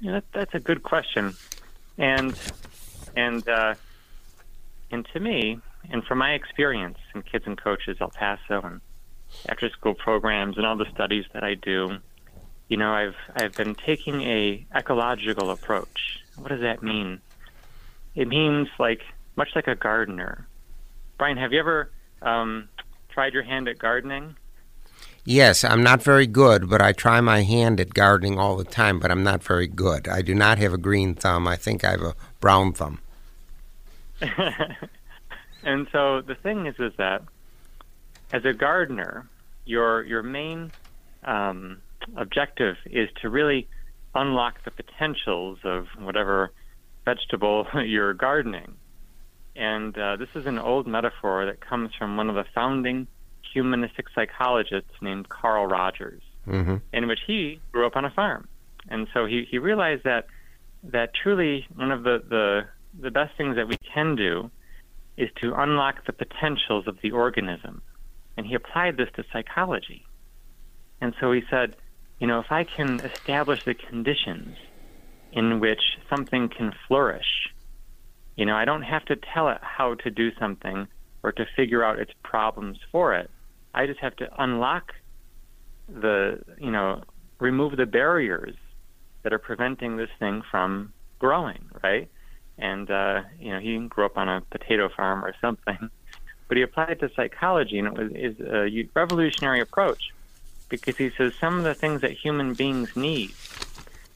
Yeah, 0.00 0.12
that, 0.12 0.24
that's 0.32 0.54
a 0.54 0.60
good 0.60 0.82
question, 0.84 1.34
and 1.96 2.38
and 3.16 3.46
uh, 3.48 3.74
and 4.92 5.06
to 5.12 5.20
me, 5.20 5.58
and 5.90 6.04
from 6.04 6.18
my 6.18 6.34
experience 6.34 6.98
in 7.14 7.22
Kids 7.22 7.44
and 7.46 7.60
Coaches 7.60 7.96
El 8.00 8.10
Paso 8.10 8.60
and 8.62 8.80
after 9.48 9.68
school 9.70 9.94
programs 9.94 10.56
and 10.56 10.64
all 10.64 10.76
the 10.76 10.86
studies 10.94 11.24
that 11.32 11.42
I 11.42 11.54
do, 11.54 11.98
you 12.68 12.76
know, 12.76 12.92
I've 12.92 13.16
I've 13.34 13.54
been 13.54 13.74
taking 13.74 14.22
a 14.22 14.66
ecological 14.74 15.50
approach. 15.50 16.20
What 16.36 16.48
does 16.48 16.60
that 16.60 16.82
mean? 16.82 17.20
It 18.14 18.28
means 18.28 18.68
like 18.78 19.00
much 19.36 19.50
like 19.54 19.66
a 19.66 19.74
gardener. 19.74 20.46
Brian, 21.16 21.36
have 21.36 21.52
you 21.52 21.58
ever 21.60 21.90
um, 22.22 22.68
tried 23.08 23.32
your 23.32 23.42
hand 23.42 23.68
at 23.68 23.78
gardening? 23.78 24.36
Yes, 25.24 25.62
I'm 25.62 25.82
not 25.82 26.02
very 26.02 26.26
good, 26.26 26.70
but 26.70 26.80
I 26.80 26.92
try 26.92 27.20
my 27.20 27.42
hand 27.42 27.80
at 27.80 27.92
gardening 27.92 28.38
all 28.38 28.56
the 28.56 28.64
time, 28.64 28.98
but 28.98 29.10
I'm 29.10 29.22
not 29.22 29.42
very 29.42 29.66
good. 29.66 30.08
I 30.08 30.22
do 30.22 30.34
not 30.34 30.58
have 30.58 30.72
a 30.72 30.78
green 30.78 31.14
thumb. 31.14 31.46
I 31.46 31.56
think 31.56 31.84
I 31.84 31.90
have 31.90 32.02
a 32.02 32.14
brown 32.40 32.72
thumb. 32.72 33.00
and 35.62 35.86
so 35.92 36.22
the 36.22 36.34
thing 36.34 36.66
is, 36.66 36.76
is 36.78 36.92
that 36.96 37.22
as 38.32 38.44
a 38.44 38.52
gardener, 38.52 39.28
your 39.64 40.02
your 40.04 40.22
main 40.22 40.72
um, 41.24 41.82
objective 42.16 42.76
is 42.86 43.08
to 43.22 43.28
really 43.28 43.68
unlock 44.14 44.64
the 44.64 44.70
potentials 44.70 45.58
of 45.64 45.86
whatever 45.98 46.52
vegetable 47.04 47.66
you're 47.84 48.14
gardening. 48.14 48.74
And 49.56 49.96
uh, 49.98 50.16
this 50.16 50.28
is 50.34 50.46
an 50.46 50.58
old 50.58 50.86
metaphor 50.86 51.46
that 51.46 51.60
comes 51.60 51.90
from 51.98 52.16
one 52.16 52.28
of 52.28 52.36
the 52.36 52.44
founding 52.54 53.08
humanistic 53.52 54.06
psychologists 54.14 54.92
named 55.00 55.28
Carl 55.28 55.66
Rogers, 55.66 56.22
mm-hmm. 56.46 56.76
in 56.92 57.08
which 57.08 57.20
he 57.26 57.60
grew 57.72 57.86
up 57.86 57.96
on 57.96 58.04
a 58.04 58.10
farm. 58.10 58.46
And 58.88 59.08
so 59.12 59.26
he, 59.26 59.46
he 59.50 59.58
realized 59.58 60.04
that 60.04 60.26
that 60.84 61.10
truly 61.12 61.66
one 61.74 61.90
of 61.90 62.04
the, 62.04 62.22
the 62.28 62.60
the 63.00 63.10
best 63.10 63.36
things 63.36 63.56
that 63.56 63.68
we 63.68 63.76
can 63.92 64.16
do 64.16 64.50
is 65.16 65.28
to 65.40 65.52
unlock 65.54 66.06
the 66.06 66.12
potentials 66.12 66.86
of 66.86 66.96
the 67.02 67.10
organism. 67.10 67.82
And 68.36 68.46
he 68.46 68.54
applied 68.54 68.96
this 68.96 69.08
to 69.16 69.24
psychology. 69.32 70.06
And 71.00 71.14
so 71.20 71.32
he 71.32 71.42
said, 71.50 71.76
you 72.18 72.26
know, 72.26 72.40
if 72.40 72.50
I 72.50 72.64
can 72.64 73.00
establish 73.00 73.64
the 73.64 73.74
conditions 73.74 74.56
in 75.32 75.60
which 75.60 75.80
something 76.10 76.48
can 76.48 76.72
flourish, 76.86 77.48
you 78.36 78.44
know, 78.44 78.56
I 78.56 78.64
don't 78.64 78.82
have 78.82 79.04
to 79.06 79.16
tell 79.16 79.48
it 79.48 79.58
how 79.62 79.94
to 79.94 80.10
do 80.10 80.30
something 80.38 80.88
or 81.22 81.32
to 81.32 81.46
figure 81.56 81.84
out 81.84 81.98
its 81.98 82.12
problems 82.22 82.78
for 82.90 83.14
it. 83.14 83.30
I 83.74 83.86
just 83.86 84.00
have 84.00 84.16
to 84.16 84.42
unlock 84.42 84.92
the, 85.88 86.40
you 86.58 86.70
know, 86.70 87.02
remove 87.38 87.76
the 87.76 87.86
barriers 87.86 88.54
that 89.22 89.32
are 89.32 89.38
preventing 89.38 89.96
this 89.96 90.10
thing 90.18 90.42
from 90.50 90.92
growing, 91.18 91.64
right? 91.82 92.08
And, 92.58 92.90
uh, 92.90 93.22
you 93.38 93.52
know, 93.52 93.60
he 93.60 93.78
grew 93.88 94.06
up 94.06 94.16
on 94.16 94.28
a 94.28 94.40
potato 94.40 94.88
farm 94.88 95.24
or 95.24 95.34
something, 95.40 95.78
but 96.48 96.56
he 96.56 96.62
applied 96.62 96.90
it 96.90 97.00
to 97.00 97.10
psychology, 97.14 97.78
and 97.78 97.88
it 97.88 97.94
was 97.94 98.12
is 98.12 98.40
a 98.40 98.88
revolutionary 98.94 99.60
approach 99.60 100.12
because 100.68 100.96
he 100.96 101.10
says 101.10 101.32
some 101.40 101.58
of 101.58 101.64
the 101.64 101.74
things 101.74 102.00
that 102.02 102.12
human 102.12 102.54
beings 102.54 102.94
need, 102.96 103.32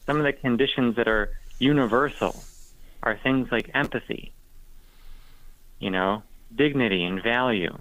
some 0.07 0.19
of 0.19 0.25
the 0.25 0.33
conditions 0.33 0.97
that 0.97 1.09
are 1.09 1.31
universal, 1.59 2.43
are 3.03 3.17
things 3.17 3.51
like 3.51 3.71
empathy, 3.75 4.33
you 5.79 5.91
know, 5.91 6.23
dignity 6.55 7.05
and 7.05 7.23
value, 7.23 7.77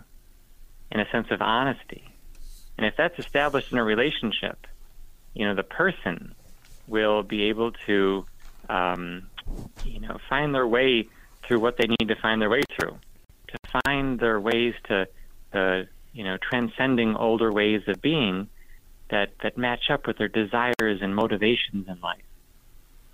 and 0.92 1.02
a 1.02 1.10
sense 1.12 1.28
of 1.32 1.42
honesty. 1.42 2.04
And 2.78 2.86
if 2.86 2.96
that's 2.98 3.18
established 3.20 3.72
in 3.72 3.78
a 3.78 3.84
relationship, 3.84 4.66
you 5.34 5.46
know, 5.46 5.56
the 5.56 5.64
person 5.64 6.34
will 6.88 7.24
be 7.24 7.44
able 7.44 7.72
to, 7.86 8.26
um, 8.70 9.28
you 9.86 10.00
know, 10.00 10.18
find 10.30 10.54
their 10.54 10.68
way 10.68 11.08
through 11.44 11.60
what 11.60 11.78
they 11.78 11.88
need 11.88 12.08
to 12.08 12.16
find 12.16 12.42
their 12.42 12.50
way 12.50 12.64
through, 12.76 12.98
to 13.48 13.82
find 13.84 14.20
their 14.20 14.40
ways 14.40 14.74
to, 14.86 15.08
uh, 15.54 15.84
you 16.14 16.24
know, 16.24 16.38
transcending 16.38 17.16
older 17.16 17.52
ways 17.52 17.82
of 17.88 18.02
being 18.02 18.48
that, 19.12 19.34
that 19.44 19.58
match 19.58 19.90
up 19.90 20.08
with 20.08 20.18
their 20.18 20.28
desires 20.28 21.02
and 21.02 21.16
motivations 21.16 21.88
in 21.88 22.00
life. 22.02 22.24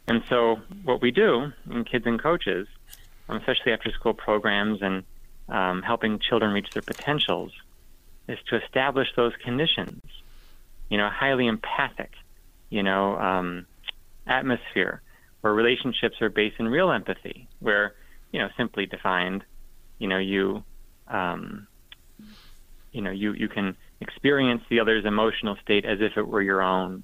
And 0.08 0.24
so, 0.30 0.62
what 0.84 1.02
we 1.02 1.12
do 1.12 1.52
in 1.70 1.84
Kids 1.84 2.06
and 2.06 2.22
Coaches, 2.22 2.68
especially 3.28 3.74
after 3.74 3.92
school 3.92 4.14
programs 4.14 4.82
and 4.82 5.04
um, 5.50 5.82
helping 5.82 6.20
children 6.20 6.54
reach 6.54 6.70
their 6.74 6.82
potentials, 6.82 7.52
is 8.30 8.40
to 8.50 8.64
establish 8.64 9.10
those 9.18 9.34
conditions. 9.44 10.02
You 10.90 10.98
know, 10.98 11.08
a 11.08 11.10
highly 11.10 11.48
empathic, 11.48 12.14
you 12.70 12.84
know, 12.84 13.18
um, 13.18 13.66
atmosphere 14.26 15.02
where 15.42 15.54
relationships 15.54 16.22
are 16.22 16.30
based 16.30 16.56
in 16.60 16.68
real 16.70 16.92
empathy, 16.92 17.48
where, 17.60 17.94
you 18.32 18.40
know, 18.40 18.48
simply 18.56 18.86
defined, 18.86 19.44
you 20.00 20.08
know, 20.08 20.18
you, 20.18 20.64
um, 21.10 21.68
you 22.94 23.02
know, 23.02 23.12
you, 23.12 23.34
you 23.34 23.50
can 23.50 23.76
experience 24.02 24.62
the 24.70 24.80
other's 24.80 25.06
emotional 25.06 25.58
state 25.64 25.86
as 25.86 26.00
if 26.02 26.18
it 26.18 26.28
were 26.28 26.42
your 26.42 26.62
own. 26.62 27.04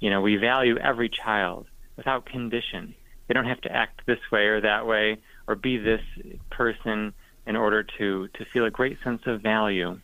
You 0.00 0.10
know, 0.10 0.20
we 0.20 0.36
value 0.36 0.76
every 0.76 1.08
child 1.08 1.66
without 1.96 2.26
condition. 2.26 2.94
They 3.26 3.34
don't 3.34 3.46
have 3.46 3.60
to 3.62 3.72
act 3.72 4.02
this 4.06 4.18
way 4.30 4.46
or 4.46 4.60
that 4.60 4.86
way 4.86 5.18
or 5.46 5.54
be 5.54 5.78
this 5.78 6.02
person 6.50 7.14
in 7.46 7.56
order 7.56 7.82
to 7.98 8.28
to 8.28 8.44
feel 8.52 8.64
a 8.64 8.70
great 8.70 8.98
sense 9.02 9.22
of 9.26 9.40
value. 9.40 9.98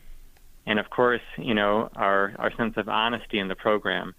And 0.65 0.79
of 0.79 0.89
course, 0.89 1.21
you 1.37 1.53
know, 1.53 1.89
our 1.95 2.33
our 2.39 2.51
sense 2.55 2.77
of 2.77 2.89
honesty 2.89 3.39
in 3.39 3.47
the 3.47 3.55
program. 3.55 4.15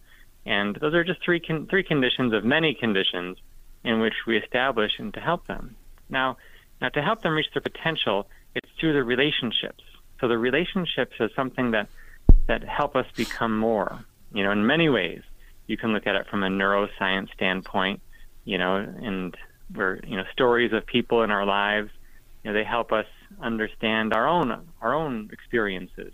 And 0.47 0.77
those 0.77 0.95
are 0.95 1.05
just 1.05 1.23
three 1.25 1.41
con- 1.41 1.67
three 1.67 1.83
conditions 1.83 2.33
of 2.33 2.45
many 2.45 2.75
conditions 2.75 3.39
in 3.83 4.01
which 4.01 4.15
we 4.27 4.39
establish 4.39 4.93
and 4.99 5.13
to 5.15 5.21
help 5.21 5.47
them. 5.47 5.77
Now, 6.09 6.37
now 6.81 6.89
to 6.91 7.03
help 7.03 7.23
them 7.23 7.35
reach 7.35 7.53
their 7.53 7.63
potential, 7.63 8.27
it's 8.55 8.71
through 8.79 8.93
the 8.93 9.05
relationships. 9.05 9.83
So 10.21 10.29
the 10.29 10.39
relationships 10.39 11.17
is 11.21 11.31
something 11.35 11.73
that 11.73 11.89
that 12.47 12.63
help 12.65 12.97
us 12.97 13.07
become 13.17 13.59
more. 13.59 14.05
You 14.33 14.45
know, 14.45 14.53
in 14.53 14.67
many 14.67 14.89
ways, 14.89 15.23
you 15.67 15.77
can 15.77 15.93
look 15.93 16.07
at 16.07 16.17
it 16.17 16.27
from 16.29 16.43
a 16.43 16.49
neuroscience 16.49 17.33
standpoint. 17.33 18.01
You 18.45 18.59
know, 18.59 18.77
and 18.77 19.35
where 19.73 20.01
you 20.07 20.17
know 20.17 20.25
stories 20.33 20.73
of 20.73 20.87
people 20.87 21.23
in 21.23 21.31
our 21.31 21.47
lives, 21.47 21.91
you 22.43 22.51
know, 22.51 22.59
they 22.59 22.65
help 22.65 22.93
us 22.93 23.07
understand 23.41 24.13
our 24.13 24.27
own 24.27 24.67
our 24.81 24.95
own 24.95 25.31
experiences, 25.33 26.13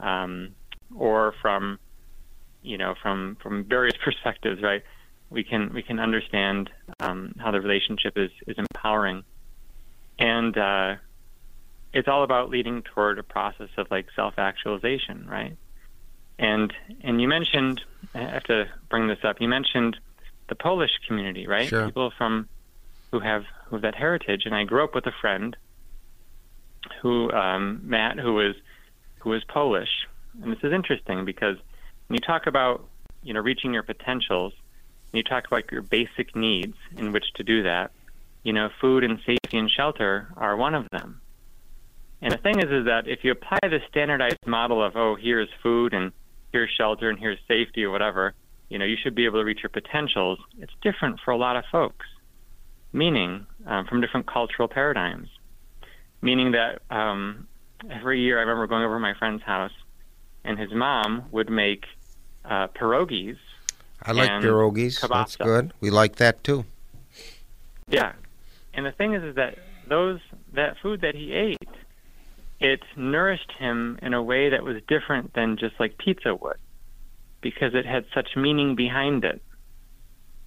um, 0.00 0.54
or 0.94 1.34
from 1.42 1.78
you 2.62 2.78
know 2.78 2.94
from 3.02 3.36
from 3.42 3.64
various 3.64 3.96
perspectives, 4.04 4.62
right? 4.62 4.82
We 5.30 5.42
can 5.42 5.72
we 5.74 5.82
can 5.82 5.98
understand 5.98 6.70
um, 7.00 7.34
how 7.38 7.50
the 7.50 7.60
relationship 7.60 8.16
is 8.16 8.30
is 8.46 8.56
empowering, 8.58 9.24
and 10.18 10.56
uh, 10.56 10.94
it's 11.96 12.08
all 12.08 12.22
about 12.22 12.50
leading 12.50 12.82
toward 12.82 13.18
a 13.18 13.22
process 13.22 13.70
of 13.78 13.90
like 13.90 14.06
self 14.14 14.38
actualization, 14.38 15.26
right? 15.26 15.56
And 16.38 16.72
and 17.02 17.20
you 17.20 17.26
mentioned 17.26 17.80
I 18.14 18.18
have 18.18 18.44
to 18.44 18.66
bring 18.90 19.08
this 19.08 19.20
up. 19.24 19.40
You 19.40 19.48
mentioned 19.48 19.96
the 20.48 20.54
Polish 20.54 20.90
community, 21.06 21.46
right? 21.46 21.68
Sure. 21.68 21.86
People 21.86 22.12
from 22.16 22.48
who 23.10 23.20
have 23.20 23.44
who 23.66 23.76
have 23.76 23.82
that 23.82 23.94
heritage. 23.94 24.42
And 24.44 24.54
I 24.54 24.64
grew 24.64 24.84
up 24.84 24.94
with 24.94 25.06
a 25.06 25.12
friend 25.20 25.56
who 27.00 27.32
um, 27.32 27.80
Matt, 27.82 28.18
who 28.18 28.34
was 28.34 28.54
who 29.20 29.30
was 29.30 29.42
Polish. 29.44 30.06
And 30.42 30.52
this 30.52 30.62
is 30.62 30.72
interesting 30.72 31.24
because 31.24 31.56
when 32.08 32.14
you 32.14 32.20
talk 32.20 32.46
about 32.46 32.84
you 33.22 33.32
know 33.32 33.40
reaching 33.40 33.72
your 33.72 33.82
potentials, 33.82 34.52
and 35.12 35.18
you 35.18 35.22
talk 35.22 35.46
about 35.46 35.72
your 35.72 35.80
basic 35.80 36.36
needs 36.36 36.76
in 36.98 37.12
which 37.12 37.32
to 37.36 37.42
do 37.42 37.62
that, 37.62 37.90
you 38.42 38.52
know, 38.52 38.68
food 38.82 39.02
and 39.02 39.18
safety 39.24 39.56
and 39.56 39.70
shelter 39.70 40.28
are 40.36 40.56
one 40.56 40.74
of 40.74 40.86
them. 40.90 41.22
And 42.26 42.34
the 42.34 42.38
thing 42.38 42.58
is, 42.58 42.68
is 42.72 42.86
that 42.86 43.06
if 43.06 43.22
you 43.22 43.30
apply 43.30 43.58
the 43.62 43.78
standardized 43.88 44.44
model 44.46 44.84
of, 44.84 44.96
oh, 44.96 45.14
here's 45.14 45.48
food 45.62 45.94
and 45.94 46.10
here's 46.50 46.68
shelter 46.76 47.08
and 47.08 47.16
here's 47.16 47.38
safety 47.46 47.84
or 47.84 47.90
whatever, 47.90 48.34
you 48.68 48.80
know, 48.80 48.84
you 48.84 48.96
should 49.00 49.14
be 49.14 49.26
able 49.26 49.38
to 49.38 49.44
reach 49.44 49.60
your 49.62 49.70
potentials. 49.70 50.40
It's 50.58 50.72
different 50.82 51.20
for 51.24 51.30
a 51.30 51.36
lot 51.36 51.54
of 51.54 51.62
folks, 51.70 52.04
meaning 52.92 53.46
um, 53.64 53.86
from 53.86 54.00
different 54.00 54.26
cultural 54.26 54.66
paradigms. 54.66 55.28
Meaning 56.20 56.50
that 56.50 56.82
um, 56.90 57.46
every 57.88 58.20
year 58.22 58.38
I 58.38 58.40
remember 58.40 58.66
going 58.66 58.82
over 58.82 58.96
to 58.96 59.00
my 59.00 59.14
friend's 59.14 59.44
house, 59.44 59.70
and 60.42 60.58
his 60.58 60.72
mom 60.72 61.26
would 61.30 61.48
make 61.48 61.84
uh, 62.44 62.66
pierogies. 62.74 63.36
I 64.02 64.10
like 64.10 64.30
pierogies. 64.42 65.08
That's 65.08 65.36
good. 65.36 65.72
We 65.78 65.90
like 65.90 66.16
that 66.16 66.42
too. 66.42 66.64
Yeah, 67.88 68.14
and 68.74 68.84
the 68.84 68.90
thing 68.90 69.14
is, 69.14 69.22
is 69.22 69.36
that 69.36 69.58
those 69.86 70.18
that 70.54 70.74
food 70.82 71.02
that 71.02 71.14
he 71.14 71.32
ate, 71.32 71.68
it 72.60 72.80
nourished 72.96 73.52
him 73.58 73.98
in 74.02 74.14
a 74.14 74.22
way 74.22 74.50
that 74.50 74.62
was 74.62 74.76
different 74.88 75.34
than 75.34 75.56
just 75.56 75.74
like 75.78 75.98
pizza 75.98 76.34
would, 76.34 76.56
because 77.40 77.74
it 77.74 77.86
had 77.86 78.06
such 78.14 78.36
meaning 78.36 78.74
behind 78.74 79.24
it, 79.24 79.42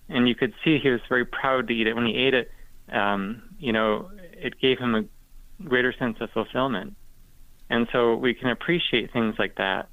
and 0.07 0.27
you 0.27 0.35
could 0.35 0.53
see 0.63 0.79
he 0.79 0.89
was 0.89 1.01
very 1.07 1.25
proud 1.25 1.67
to 1.67 1.73
eat 1.73 1.87
it. 1.87 1.95
When 1.95 2.05
he 2.05 2.15
ate 2.15 2.33
it, 2.33 2.51
um, 2.91 3.43
you 3.59 3.71
know, 3.71 4.09
it 4.33 4.59
gave 4.59 4.79
him 4.79 4.95
a 4.95 5.63
greater 5.63 5.93
sense 5.93 6.17
of 6.19 6.31
fulfillment, 6.31 6.95
and 7.69 7.87
so 7.91 8.15
we 8.15 8.33
can 8.33 8.49
appreciate 8.49 9.13
things 9.13 9.35
like 9.37 9.55
that 9.55 9.89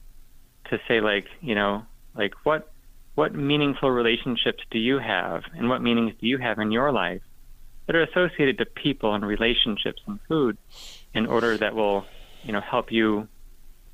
to 0.71 0.79
say 0.89 1.01
like, 1.01 1.27
you 1.41 1.55
know, 1.55 1.83
like 2.15 2.33
what 2.45 2.73
what 3.15 3.35
meaningful 3.35 3.91
relationships 3.91 4.63
do 4.71 4.79
you 4.79 4.99
have, 4.99 5.43
and 5.55 5.69
what 5.69 5.83
meanings 5.83 6.15
do 6.21 6.27
you 6.27 6.39
have 6.39 6.59
in 6.59 6.73
your 6.73 6.93
life? 6.93 7.23
that 7.87 7.95
are 7.95 8.03
associated 8.03 8.59
to 8.59 8.67
people 8.67 9.15
and 9.15 9.25
relationships 9.25 10.03
and 10.07 10.19
food 10.29 10.59
in 11.17 11.27
order 11.27 11.57
that 11.57 11.75
will 11.75 12.05
you 12.43 12.53
know 12.53 12.61
help 12.61 12.93
you 12.93 13.27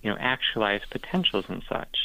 you 0.03 0.11
know 0.11 0.17
actualize 0.21 0.83
potentials 0.91 1.45
and 1.49 1.63
such 1.69 1.97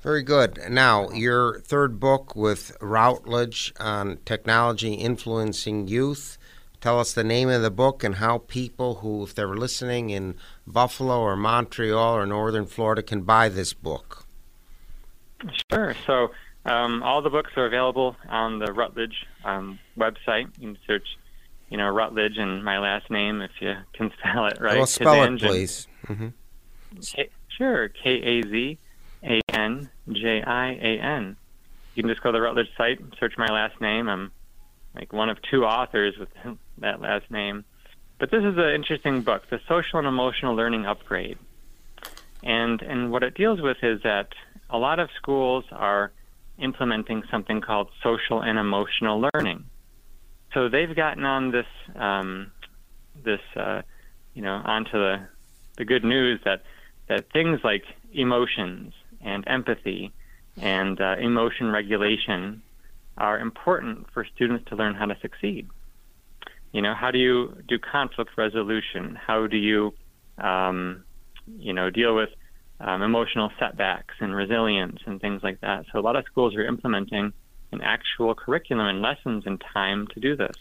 Very 0.00 0.22
good. 0.22 0.58
Now, 0.68 1.08
your 1.12 1.60
third 1.60 1.98
book 1.98 2.36
with 2.36 2.76
Routledge 2.82 3.72
on 3.80 4.18
technology 4.26 4.92
influencing 4.92 5.88
youth. 5.88 6.36
Tell 6.82 7.00
us 7.00 7.14
the 7.14 7.24
name 7.24 7.48
of 7.48 7.62
the 7.62 7.70
book 7.70 8.04
and 8.04 8.16
how 8.16 8.36
people 8.36 8.96
who, 8.96 9.22
if 9.22 9.34
they're 9.34 9.56
listening 9.56 10.10
in 10.10 10.34
Buffalo 10.66 11.20
or 11.20 11.36
Montreal 11.36 12.14
or 12.18 12.26
Northern 12.26 12.66
Florida, 12.66 13.02
can 13.02 13.22
buy 13.22 13.48
this 13.48 13.72
book. 13.72 14.26
sure 15.72 15.94
so 16.06 16.30
um, 16.66 17.02
all 17.02 17.22
the 17.22 17.30
books 17.30 17.52
are 17.56 17.64
available 17.64 18.14
on 18.28 18.58
the 18.58 18.74
Routledge 18.74 19.24
um, 19.46 19.78
website 19.96 20.48
you 20.58 20.74
can 20.74 20.78
search 20.86 21.06
you 21.70 21.76
know 21.76 21.88
Routledge 21.88 22.36
and 22.38 22.64
my 22.64 22.78
last 22.78 23.10
name 23.10 23.40
if 23.40 23.50
you 23.60 23.74
can 23.92 24.10
spell 24.18 24.46
it 24.46 24.58
right 24.60 24.76
well, 24.76 24.86
spell 24.86 25.22
it, 25.22 25.30
Kazanjian. 25.30 25.38
please. 25.40 25.88
hmm 26.06 26.28
K- 27.14 27.30
sure, 27.58 27.88
K 27.88 28.10
A 28.10 28.42
Z 28.42 28.78
A 29.24 29.40
N 29.52 29.90
J 30.10 30.42
I 30.42 30.72
A 30.72 31.00
N. 31.00 31.36
You 31.94 32.02
can 32.02 32.10
just 32.10 32.22
go 32.22 32.30
to 32.32 32.36
the 32.36 32.42
Routledge 32.42 32.68
site, 32.76 32.98
search 33.18 33.34
my 33.38 33.48
last 33.48 33.80
name. 33.80 34.08
I'm 34.08 34.32
like 34.94 35.12
one 35.12 35.28
of 35.28 35.38
two 35.50 35.64
authors 35.64 36.14
with 36.18 36.28
that 36.78 37.00
last 37.00 37.30
name. 37.30 37.64
But 38.18 38.30
this 38.30 38.44
is 38.44 38.56
an 38.56 38.70
interesting 38.74 39.22
book, 39.22 39.42
The 39.50 39.60
Social 39.68 39.98
and 39.98 40.06
Emotional 40.06 40.54
Learning 40.54 40.86
Upgrade. 40.86 41.38
And 42.42 42.80
and 42.82 43.10
what 43.10 43.22
it 43.22 43.34
deals 43.34 43.60
with 43.60 43.78
is 43.82 44.02
that 44.02 44.28
a 44.70 44.78
lot 44.78 44.98
of 44.98 45.08
schools 45.16 45.64
are 45.72 46.12
implementing 46.58 47.22
something 47.30 47.60
called 47.60 47.88
social 48.02 48.40
and 48.42 48.58
emotional 48.58 49.28
learning. 49.34 49.64
So 50.54 50.68
they've 50.68 50.94
gotten 50.94 51.24
on 51.24 51.50
this 51.50 51.66
um, 51.96 52.52
this 53.22 53.40
uh, 53.56 53.82
you 54.34 54.42
know 54.42 54.62
onto 54.64 54.92
the 54.92 55.26
the 55.76 55.84
good 55.84 56.04
news 56.04 56.40
that 56.44 56.62
that 57.08 57.30
things 57.32 57.60
like 57.64 57.84
emotions 58.12 58.94
and 59.20 59.44
empathy 59.48 60.12
and 60.56 61.00
uh, 61.00 61.16
emotion 61.18 61.70
regulation 61.70 62.62
are 63.18 63.38
important 63.38 64.06
for 64.12 64.24
students 64.24 64.64
to 64.68 64.76
learn 64.76 64.94
how 64.94 65.06
to 65.06 65.16
succeed. 65.20 65.68
You 66.72 66.82
know, 66.82 66.94
how 66.94 67.10
do 67.10 67.18
you 67.18 67.56
do 67.68 67.78
conflict 67.78 68.32
resolution? 68.36 69.16
How 69.16 69.46
do 69.46 69.56
you, 69.56 69.94
um, 70.38 71.04
you 71.58 71.72
know, 71.72 71.90
deal 71.90 72.14
with 72.14 72.30
um, 72.80 73.02
emotional 73.02 73.50
setbacks 73.58 74.14
and 74.20 74.34
resilience 74.34 75.00
and 75.06 75.20
things 75.20 75.42
like 75.42 75.60
that? 75.60 75.86
So 75.92 75.98
a 75.98 76.02
lot 76.02 76.16
of 76.16 76.24
schools 76.26 76.54
are 76.56 76.64
implementing 76.64 77.32
an 77.74 77.82
actual 77.82 78.34
curriculum 78.34 78.86
and 78.86 79.02
lessons 79.02 79.44
and 79.46 79.62
time 79.72 80.06
to 80.08 80.20
do 80.20 80.36
this. 80.36 80.56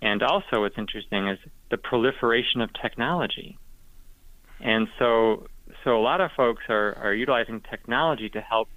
And 0.00 0.22
also, 0.22 0.62
what's 0.62 0.78
interesting 0.78 1.28
is 1.28 1.38
the 1.70 1.76
proliferation 1.76 2.60
of 2.60 2.70
technology. 2.72 3.58
And 4.60 4.88
so, 4.98 5.48
so 5.84 5.98
a 5.98 6.02
lot 6.02 6.20
of 6.20 6.30
folks 6.36 6.62
are, 6.68 6.94
are 6.94 7.12
utilizing 7.12 7.60
technology 7.60 8.28
to 8.30 8.40
help 8.40 8.68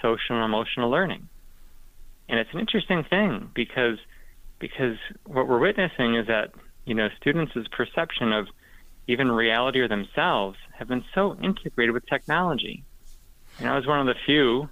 social 0.00 0.36
and 0.36 0.44
emotional 0.44 0.90
learning. 0.90 1.28
And 2.28 2.38
it's 2.38 2.50
an 2.52 2.60
interesting 2.60 3.04
thing 3.04 3.50
because 3.54 3.98
because 4.58 4.96
what 5.24 5.48
we're 5.48 5.58
witnessing 5.58 6.14
is 6.16 6.26
that 6.28 6.52
you 6.84 6.94
know 6.94 7.08
students' 7.20 7.54
perception 7.72 8.32
of 8.32 8.46
even 9.08 9.30
reality 9.32 9.80
or 9.80 9.88
themselves 9.88 10.56
have 10.78 10.86
been 10.86 11.04
so 11.14 11.34
integrated 11.42 11.92
with 11.92 12.06
technology. 12.06 12.84
And 13.58 13.68
I 13.68 13.74
was 13.74 13.86
one 13.86 14.00
of 14.00 14.06
the 14.06 14.14
few, 14.24 14.68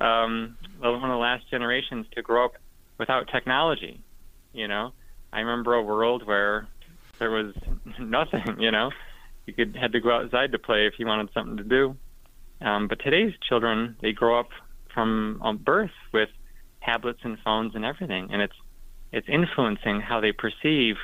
um, 0.00 0.56
one 0.80 0.94
of 0.94 1.10
the 1.10 1.16
last 1.16 1.48
generations 1.50 2.06
to 2.14 2.22
grow 2.22 2.46
up 2.46 2.52
without 2.98 3.28
technology. 3.32 4.00
You 4.52 4.68
know, 4.68 4.92
I 5.32 5.40
remember 5.40 5.74
a 5.74 5.82
world 5.82 6.26
where 6.26 6.66
there 7.18 7.30
was 7.30 7.54
nothing. 7.98 8.58
You 8.58 8.70
know, 8.70 8.90
you 9.46 9.52
could 9.54 9.76
had 9.76 9.92
to 9.92 10.00
go 10.00 10.10
outside 10.10 10.52
to 10.52 10.58
play 10.58 10.86
if 10.86 10.94
you 10.98 11.06
wanted 11.06 11.30
something 11.32 11.56
to 11.56 11.64
do. 11.64 11.96
Um, 12.60 12.88
but 12.88 13.00
today's 13.00 13.32
children, 13.48 13.96
they 14.02 14.12
grow 14.12 14.38
up 14.38 14.48
from 14.92 15.40
um, 15.42 15.56
birth 15.56 15.90
with 16.12 16.28
tablets 16.82 17.20
and 17.22 17.38
phones 17.44 17.74
and 17.74 17.84
everything, 17.84 18.28
and 18.32 18.42
it's 18.42 18.56
it's 19.12 19.28
influencing 19.28 20.00
how 20.00 20.20
they 20.20 20.32
perceive 20.32 20.96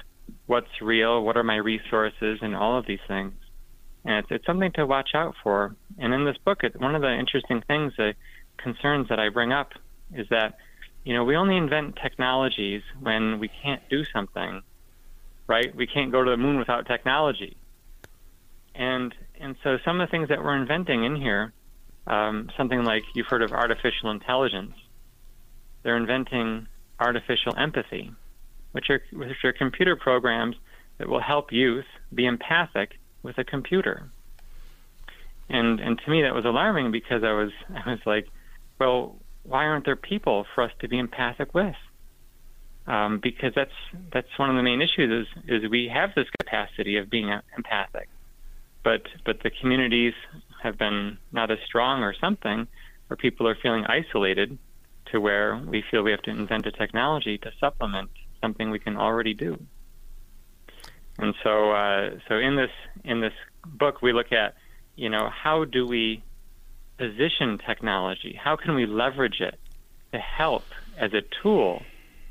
what's 0.46 0.80
real, 0.80 1.22
what 1.22 1.36
are 1.36 1.42
my 1.42 1.56
resources, 1.56 2.38
and 2.42 2.54
all 2.54 2.78
of 2.78 2.86
these 2.86 3.00
things. 3.08 3.32
And 4.04 4.18
it's, 4.18 4.28
it's 4.30 4.46
something 4.46 4.72
to 4.72 4.86
watch 4.86 5.10
out 5.14 5.34
for. 5.42 5.74
And 5.98 6.14
in 6.14 6.24
this 6.24 6.36
book, 6.44 6.62
it, 6.62 6.80
one 6.80 6.94
of 6.94 7.02
the 7.02 7.12
interesting 7.12 7.62
things, 7.66 7.92
the 7.96 8.14
concerns 8.58 9.08
that 9.08 9.18
I 9.18 9.28
bring 9.28 9.52
up, 9.52 9.72
is 10.14 10.28
that 10.30 10.58
you 11.04 11.14
know 11.14 11.24
we 11.24 11.36
only 11.36 11.56
invent 11.56 11.96
technologies 11.96 12.82
when 13.00 13.38
we 13.38 13.48
can't 13.48 13.82
do 13.88 14.04
something, 14.04 14.62
right? 15.46 15.74
We 15.74 15.86
can't 15.86 16.12
go 16.12 16.24
to 16.24 16.30
the 16.30 16.36
moon 16.36 16.58
without 16.58 16.86
technology. 16.86 17.56
And 18.74 19.14
and 19.40 19.56
so 19.62 19.78
some 19.84 20.00
of 20.00 20.08
the 20.08 20.10
things 20.10 20.28
that 20.28 20.42
we're 20.42 20.56
inventing 20.56 21.04
in 21.04 21.16
here, 21.16 21.52
um, 22.06 22.50
something 22.56 22.84
like 22.84 23.04
you've 23.14 23.26
heard 23.26 23.42
of 23.42 23.52
artificial 23.52 24.10
intelligence, 24.10 24.74
they're 25.82 25.96
inventing 25.96 26.66
artificial 26.98 27.54
empathy, 27.56 28.12
which 28.72 28.90
are 28.90 29.02
which 29.12 29.44
are 29.44 29.52
computer 29.52 29.96
programs 29.96 30.56
that 30.98 31.08
will 31.08 31.20
help 31.20 31.52
youth 31.52 31.86
be 32.14 32.26
empathic 32.26 32.98
with 33.22 33.38
a 33.38 33.44
computer. 33.44 34.10
And 35.48 35.80
and 35.80 35.98
to 35.98 36.10
me 36.10 36.22
that 36.22 36.34
was 36.34 36.44
alarming 36.44 36.90
because 36.90 37.22
I 37.22 37.32
was 37.32 37.50
I 37.86 37.90
was 37.90 38.00
like, 38.06 38.28
well, 38.78 39.16
why 39.42 39.66
aren't 39.66 39.84
there 39.84 39.96
people 39.96 40.46
for 40.54 40.62
us 40.62 40.72
to 40.80 40.88
be 40.88 40.98
empathic 40.98 41.54
with? 41.54 41.76
Um, 42.86 43.18
because 43.20 43.52
that's 43.54 43.72
that's 44.12 44.28
one 44.36 44.48
of 44.50 44.56
the 44.56 44.62
main 44.62 44.80
issues 44.80 45.26
is 45.26 45.62
is 45.62 45.70
we 45.70 45.88
have 45.92 46.10
this 46.14 46.28
capacity 46.38 46.98
of 46.98 47.10
being 47.10 47.32
empathic, 47.56 48.08
but 48.84 49.02
but 49.24 49.42
the 49.42 49.50
communities 49.50 50.14
have 50.62 50.78
been 50.78 51.18
not 51.32 51.50
as 51.50 51.58
strong 51.66 52.02
or 52.02 52.14
something, 52.14 52.68
where 53.08 53.16
people 53.16 53.48
are 53.48 53.56
feeling 53.56 53.84
isolated, 53.86 54.56
to 55.06 55.20
where 55.20 55.56
we 55.56 55.82
feel 55.90 56.02
we 56.02 56.12
have 56.12 56.22
to 56.22 56.30
invent 56.30 56.66
a 56.66 56.72
technology 56.72 57.38
to 57.38 57.50
supplement 57.58 58.10
something 58.40 58.70
we 58.70 58.78
can 58.78 58.96
already 58.96 59.34
do. 59.34 59.58
And 61.18 61.34
so 61.42 61.72
uh, 61.72 62.10
so 62.28 62.36
in 62.36 62.54
this 62.54 62.70
in 63.04 63.20
this 63.20 63.32
book 63.66 64.00
we 64.00 64.12
look 64.12 64.30
at 64.32 64.54
you 64.94 65.08
know 65.08 65.28
how 65.28 65.64
do 65.64 65.86
we 65.86 66.22
position 66.98 67.58
technology? 67.58 68.38
How 68.42 68.56
can 68.56 68.74
we 68.74 68.86
leverage 68.86 69.40
it 69.40 69.58
to 70.12 70.18
help 70.18 70.64
as 70.98 71.12
a 71.12 71.22
tool, 71.42 71.82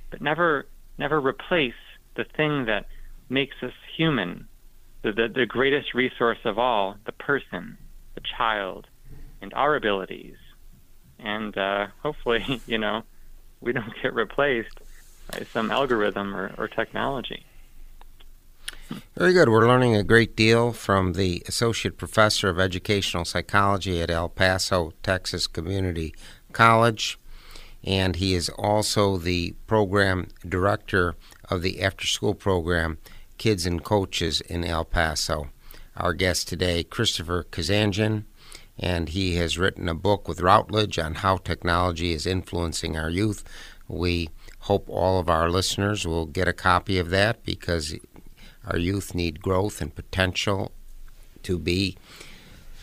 but 0.10 0.22
never 0.22 0.68
never 0.98 1.20
replace 1.20 1.74
the 2.16 2.24
thing 2.24 2.66
that 2.66 2.86
makes 3.30 3.56
us 3.62 3.74
human, 3.98 4.48
the, 5.02 5.12
the, 5.12 5.28
the 5.28 5.46
greatest 5.46 5.94
resource 5.94 6.38
of 6.46 6.58
all, 6.58 6.96
the 7.06 7.12
person, 7.12 7.78
the 8.14 8.22
child, 8.38 8.88
and 9.42 9.54
our 9.54 9.76
abilities. 9.76 10.38
And 11.20 11.58
uh, 11.58 11.88
hopefully, 12.02 12.62
you 12.68 12.78
know, 12.78 13.04
we 13.62 13.74
don't 13.74 13.94
get 14.02 14.14
replaced 14.14 14.80
by 15.32 15.46
some 15.52 15.72
algorithm 15.72 16.36
or, 16.36 16.54
or 16.58 16.68
technology. 16.68 17.46
Very 19.16 19.34
good. 19.34 19.50
We're 19.50 19.68
learning 19.68 19.96
a 19.96 20.04
great 20.04 20.36
deal 20.36 20.72
from 20.72 21.14
the 21.14 21.42
Associate 21.48 21.98
Professor 21.98 22.50
of 22.50 22.60
Educational 22.60 23.26
Psychology 23.26 24.00
at 24.02 24.12
El 24.12 24.30
Paso, 24.30 24.94
Texas 25.02 25.48
Community 25.48 26.14
College. 26.52 27.18
And 27.84 28.18
he 28.18 28.36
is 28.36 28.50
also 28.50 29.18
the 29.18 29.54
program 29.68 30.28
director 30.48 31.16
of 31.50 31.62
the 31.62 31.82
after 31.82 32.06
school 32.06 32.36
program 32.36 32.98
Kids 33.38 33.66
and 33.66 33.84
Coaches 33.84 34.42
in 34.42 34.64
El 34.64 34.86
Paso. 34.86 35.50
Our 35.98 36.14
guest 36.14 36.48
today, 36.48 36.84
Christopher 36.84 37.46
Kazanjian, 37.52 38.26
and 38.78 39.10
he 39.10 39.36
has 39.36 39.58
written 39.58 39.90
a 39.90 39.96
book 39.96 40.28
with 40.28 40.42
Routledge 40.42 41.00
on 41.00 41.16
how 41.16 41.38
technology 41.38 42.12
is 42.12 42.28
influencing 42.28 42.98
our 42.98 43.10
youth. 43.10 43.44
We 43.88 44.30
hope 44.62 44.90
all 44.90 45.20
of 45.20 45.30
our 45.30 45.50
listeners 45.50 46.06
will 46.06 46.26
get 46.26 46.48
a 46.48 46.54
copy 46.54 46.98
of 46.98 47.10
that 47.12 47.44
because 47.44 47.96
our 48.66 48.78
youth 48.78 49.14
need 49.14 49.42
growth 49.42 49.82
and 49.82 49.96
potential 49.96 50.72
to 51.44 51.60
be 51.60 51.98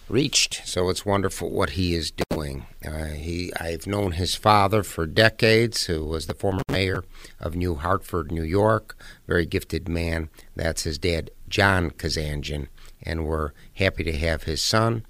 reached. 0.08 0.62
So 0.66 0.88
it's 0.90 1.06
wonderful 1.06 1.50
what 1.50 1.70
he 1.70 1.94
is 1.94 2.12
doing. 2.30 2.66
Uh, 2.86 3.06
he, 3.06 3.52
I've 3.58 3.86
known 3.86 4.12
his 4.12 4.34
father 4.34 4.82
for 4.82 5.06
decades, 5.06 5.86
who 5.86 6.04
was 6.04 6.26
the 6.26 6.34
former 6.34 6.62
mayor 6.70 7.02
of 7.40 7.56
New 7.56 7.76
Hartford, 7.76 8.30
New 8.30 8.42
York. 8.42 8.96
Very 9.26 9.46
gifted 9.46 9.88
man. 9.88 10.28
That's 10.54 10.82
his 10.82 10.98
dad, 10.98 11.30
John 11.48 11.90
Kazanjian, 11.90 12.68
and 13.02 13.26
we're 13.26 13.52
happy 13.74 14.04
to 14.04 14.16
have 14.16 14.42
his 14.42 14.62
son, 14.62 15.04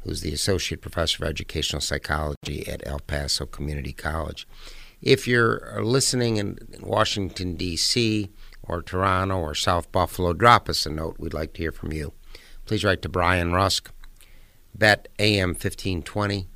who's 0.00 0.22
the 0.22 0.32
associate 0.32 0.80
professor 0.80 1.22
of 1.22 1.28
educational 1.30 1.80
psychology 1.80 2.66
at 2.66 2.86
El 2.86 3.00
Paso 3.00 3.46
Community 3.46 3.92
College. 3.92 4.48
If 5.02 5.26
you're 5.28 5.82
listening 5.82 6.36
in 6.38 6.58
Washington 6.80 7.56
D.C 7.56 8.30
or 8.62 8.82
Toronto 8.82 9.38
or 9.38 9.54
South 9.54 9.90
Buffalo, 9.92 10.32
drop 10.32 10.68
us 10.68 10.86
a 10.86 10.90
note. 10.90 11.16
We'd 11.18 11.34
like 11.34 11.52
to 11.54 11.62
hear 11.62 11.72
from 11.72 11.92
you. 11.92 12.12
Please 12.66 12.84
write 12.84 13.02
to 13.02 13.08
Brian 13.08 13.52
Rusk, 13.52 13.90
Bet 14.74 15.08
AM 15.18 15.50
1520, 15.50 16.46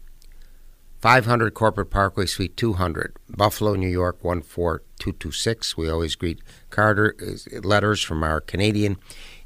500 1.00 1.54
Corporate 1.54 1.90
Parkway, 1.90 2.26
Suite 2.26 2.56
200, 2.56 3.16
Buffalo, 3.28 3.74
New 3.74 3.88
York 3.88 4.20
14226. 4.22 5.76
We 5.76 5.90
always 5.90 6.14
greet 6.14 6.40
Carter 6.70 7.14
uh, 7.20 7.60
letters 7.60 8.02
from 8.02 8.22
our 8.22 8.40
Canadian 8.40 8.96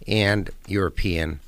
and 0.07 0.51
European 0.67 1.41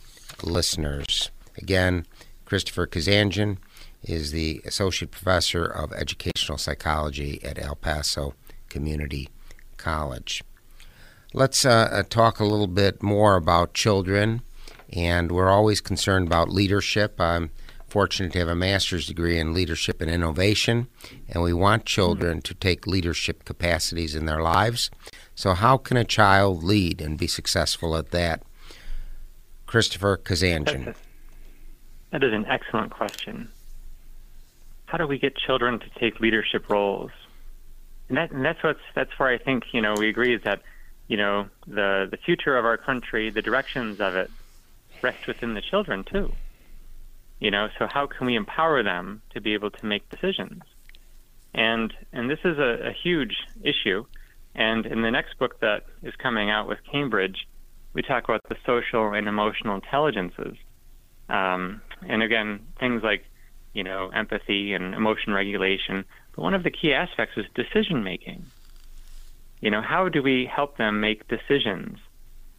listeners. 0.42 1.30
Again, 1.56 2.06
Christopher 2.44 2.86
Kazanjian 2.86 3.58
is 4.02 4.32
the 4.32 4.60
Associate 4.64 5.10
Professor 5.10 5.64
of 5.64 5.92
Educational 5.92 6.58
Psychology 6.58 7.42
at 7.44 7.62
El 7.62 7.76
Paso 7.76 8.34
Community 8.68 9.28
College. 9.76 10.42
Let's 11.34 11.64
uh, 11.64 11.88
uh, 11.90 12.02
talk 12.02 12.40
a 12.40 12.44
little 12.44 12.66
bit 12.66 13.02
more 13.02 13.36
about 13.36 13.72
children, 13.72 14.42
and 14.92 15.32
we're 15.32 15.48
always 15.48 15.80
concerned 15.80 16.26
about 16.26 16.50
leadership. 16.50 17.18
I'm 17.18 17.50
fortunate 17.88 18.32
to 18.34 18.38
have 18.40 18.48
a 18.48 18.54
master's 18.54 19.06
degree 19.06 19.38
in 19.38 19.54
leadership 19.54 20.02
and 20.02 20.10
innovation, 20.10 20.88
and 21.30 21.42
we 21.42 21.54
want 21.54 21.86
children 21.86 22.42
to 22.42 22.52
take 22.52 22.86
leadership 22.86 23.46
capacities 23.46 24.14
in 24.14 24.26
their 24.26 24.42
lives. 24.42 24.90
So, 25.34 25.54
how 25.54 25.78
can 25.78 25.96
a 25.96 26.04
child 26.04 26.62
lead 26.62 27.00
and 27.00 27.16
be 27.16 27.26
successful 27.26 27.96
at 27.96 28.10
that? 28.10 28.42
Christopher 29.64 30.18
Kazanjian. 30.18 30.94
That 32.10 32.22
is 32.22 32.34
an 32.34 32.44
excellent 32.44 32.90
question. 32.90 33.50
How 34.84 34.98
do 34.98 35.06
we 35.06 35.18
get 35.18 35.34
children 35.34 35.78
to 35.78 35.86
take 35.98 36.20
leadership 36.20 36.68
roles? 36.68 37.10
And, 38.10 38.18
that, 38.18 38.32
and 38.32 38.44
that's 38.44 38.62
what's 38.62 38.80
that's 38.94 39.18
where 39.18 39.30
I 39.30 39.38
think 39.38 39.64
you 39.72 39.80
know 39.80 39.94
we 39.96 40.10
agree 40.10 40.34
is 40.34 40.42
that 40.42 40.60
you 41.08 41.16
know, 41.16 41.48
the 41.66 42.08
the 42.10 42.18
future 42.24 42.56
of 42.56 42.64
our 42.64 42.76
country, 42.76 43.30
the 43.30 43.42
directions 43.42 44.00
of 44.00 44.14
it, 44.14 44.30
rest 45.02 45.26
within 45.26 45.54
the 45.54 45.62
children 45.62 46.04
too. 46.04 46.32
You 47.40 47.50
know, 47.50 47.68
so 47.78 47.88
how 47.92 48.06
can 48.06 48.26
we 48.26 48.36
empower 48.36 48.82
them 48.82 49.22
to 49.34 49.40
be 49.40 49.54
able 49.54 49.70
to 49.70 49.86
make 49.86 50.08
decisions? 50.08 50.62
And 51.54 51.92
and 52.12 52.30
this 52.30 52.38
is 52.44 52.58
a, 52.58 52.88
a 52.88 52.92
huge 52.92 53.36
issue. 53.62 54.04
And 54.54 54.86
in 54.86 55.02
the 55.02 55.10
next 55.10 55.38
book 55.38 55.60
that 55.60 55.84
is 56.02 56.14
coming 56.16 56.50
out 56.50 56.68
with 56.68 56.78
Cambridge, 56.90 57.46
we 57.94 58.02
talk 58.02 58.24
about 58.24 58.42
the 58.48 58.56
social 58.66 59.12
and 59.12 59.26
emotional 59.26 59.74
intelligences. 59.74 60.56
Um, 61.28 61.80
and 62.06 62.22
again, 62.22 62.60
things 62.78 63.02
like, 63.02 63.24
you 63.72 63.82
know, 63.82 64.10
empathy 64.14 64.74
and 64.74 64.94
emotion 64.94 65.32
regulation. 65.32 66.04
But 66.34 66.42
one 66.42 66.54
of 66.54 66.62
the 66.62 66.70
key 66.70 66.92
aspects 66.92 67.36
is 67.36 67.46
decision 67.54 68.04
making. 68.04 68.44
You 69.62 69.70
know, 69.70 69.80
how 69.80 70.10
do 70.10 70.22
we 70.22 70.44
help 70.44 70.76
them 70.76 71.00
make 71.00 71.26
decisions 71.28 71.98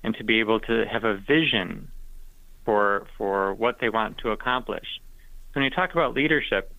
and 0.03 0.15
to 0.15 0.23
be 0.23 0.39
able 0.39 0.59
to 0.61 0.85
have 0.91 1.03
a 1.03 1.15
vision 1.15 1.91
for 2.65 3.05
for 3.17 3.53
what 3.53 3.79
they 3.79 3.89
want 3.89 4.17
to 4.19 4.31
accomplish? 4.31 4.87
When 5.53 5.63
you 5.63 5.69
talk 5.69 5.91
about 5.91 6.15
leadership, 6.15 6.73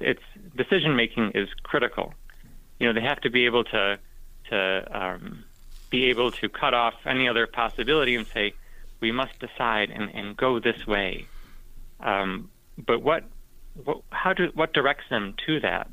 it's 0.00 0.22
decision 0.54 0.94
making 0.96 1.32
is 1.34 1.48
critical. 1.62 2.12
You 2.78 2.88
know, 2.88 2.92
they 2.92 3.06
have 3.06 3.20
to 3.22 3.30
be 3.30 3.46
able 3.46 3.64
to 3.64 3.98
to 4.50 5.00
um, 5.00 5.44
be 5.92 6.06
able 6.06 6.32
to 6.32 6.48
cut 6.48 6.74
off 6.74 6.94
any 7.06 7.28
other 7.28 7.46
possibility 7.46 8.16
and 8.16 8.26
say, 8.26 8.54
we 9.00 9.12
must 9.12 9.38
decide 9.38 9.90
and, 9.90 10.10
and 10.14 10.36
go 10.36 10.58
this 10.58 10.86
way. 10.86 11.26
Um, 12.00 12.50
but 12.78 13.02
what, 13.02 13.24
what, 13.84 13.98
how 14.10 14.32
do, 14.32 14.50
what 14.54 14.72
directs 14.72 15.04
them 15.10 15.34
to 15.46 15.60
that? 15.60 15.88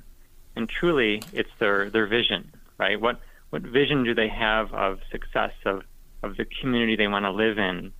And 0.55 0.67
truly, 0.67 1.21
it's 1.34 1.49
their, 1.60 1.89
their 1.89 2.08
vision, 2.08 2.51
right? 2.77 2.99
What, 2.99 3.19
what 3.49 3.62
vision 3.62 4.03
do 4.03 4.13
they 4.13 4.29
have 4.29 4.73
of 4.73 4.99
success 5.12 5.51
of 5.65 5.83
of 6.21 6.35
the 6.38 6.45
community 6.62 6.95
they 6.97 7.07
want 7.07 7.23
to 7.23 7.31
live 7.31 7.57
in, 7.57 7.93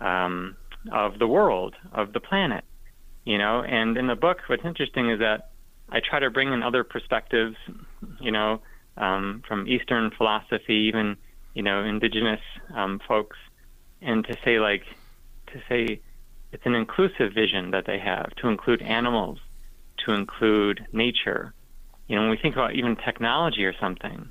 um, 0.00 0.56
of 0.90 1.18
the 1.18 1.26
world, 1.26 1.74
of 1.92 2.14
the 2.14 2.20
planet, 2.20 2.64
you 3.26 3.36
know? 3.36 3.62
And 3.62 3.98
in 3.98 4.06
the 4.06 4.14
book, 4.14 4.38
what's 4.46 4.64
interesting 4.64 5.10
is 5.10 5.18
that 5.18 5.50
I 5.90 6.00
try 6.00 6.20
to 6.20 6.30
bring 6.30 6.54
in 6.54 6.62
other 6.62 6.84
perspectives, 6.84 7.56
you 8.18 8.32
know, 8.32 8.62
um, 8.96 9.42
from 9.46 9.68
Eastern 9.68 10.10
philosophy, 10.16 10.88
even 10.88 11.18
you 11.56 11.62
know, 11.62 11.82
indigenous 11.82 12.40
um, 12.74 13.00
folks, 13.08 13.38
and 14.02 14.26
to 14.26 14.36
say 14.44 14.60
like, 14.60 14.82
to 15.46 15.60
say 15.70 16.00
it's 16.52 16.66
an 16.66 16.74
inclusive 16.74 17.32
vision 17.34 17.70
that 17.70 17.86
they 17.86 17.98
have 17.98 18.28
to 18.36 18.48
include 18.48 18.82
animals, 18.82 19.38
to 20.04 20.12
include 20.12 20.86
nature. 20.92 21.54
You 22.08 22.16
know, 22.16 22.22
when 22.22 22.30
we 22.30 22.36
think 22.36 22.56
about 22.56 22.74
even 22.74 22.94
technology 22.94 23.64
or 23.64 23.74
something, 23.80 24.30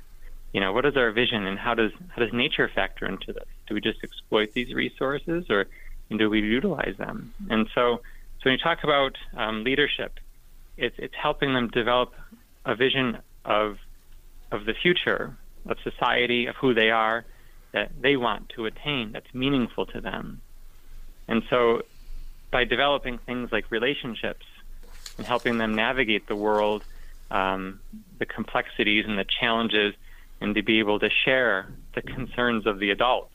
you 0.56 0.60
know, 0.60 0.72
what 0.72 0.86
is 0.86 0.96
our 0.96 1.10
vision 1.10 1.46
and 1.46 1.58
how 1.58 1.74
does 1.74 1.90
how 2.08 2.22
does 2.22 2.32
nature 2.32 2.66
factor 2.74 3.04
into 3.04 3.30
this? 3.30 3.44
Do 3.66 3.74
we 3.74 3.82
just 3.82 4.02
exploit 4.02 4.54
these 4.54 4.72
resources 4.72 5.50
or 5.50 5.66
do 6.08 6.30
we 6.30 6.40
utilize 6.40 6.94
them? 6.96 7.34
And 7.50 7.68
so, 7.74 7.98
so 8.38 8.42
when 8.44 8.52
you 8.52 8.58
talk 8.58 8.82
about 8.82 9.18
um, 9.36 9.64
leadership, 9.64 10.18
it's 10.78 10.94
it's 10.98 11.14
helping 11.14 11.52
them 11.52 11.68
develop 11.68 12.14
a 12.64 12.74
vision 12.74 13.18
of 13.44 13.76
of 14.50 14.64
the 14.64 14.72
future 14.72 15.36
of 15.66 15.76
society, 15.84 16.46
of 16.46 16.56
who 16.56 16.72
they 16.72 16.88
are, 16.88 17.26
that 17.72 17.90
they 18.00 18.16
want 18.16 18.48
to 18.56 18.64
attain, 18.64 19.12
that's 19.12 19.34
meaningful 19.34 19.84
to 19.84 20.00
them. 20.00 20.40
And 21.28 21.42
so, 21.50 21.82
by 22.50 22.64
developing 22.64 23.18
things 23.18 23.52
like 23.52 23.70
relationships 23.70 24.46
and 25.18 25.26
helping 25.26 25.58
them 25.58 25.74
navigate 25.74 26.28
the 26.28 26.36
world 26.36 26.82
um, 27.30 27.80
the 28.18 28.24
complexities 28.24 29.04
and 29.06 29.18
the 29.18 29.26
challenges, 29.40 29.94
and 30.40 30.54
to 30.54 30.62
be 30.62 30.78
able 30.78 30.98
to 30.98 31.08
share 31.24 31.72
the 31.94 32.02
concerns 32.02 32.66
of 32.66 32.78
the 32.78 32.90
adults. 32.90 33.34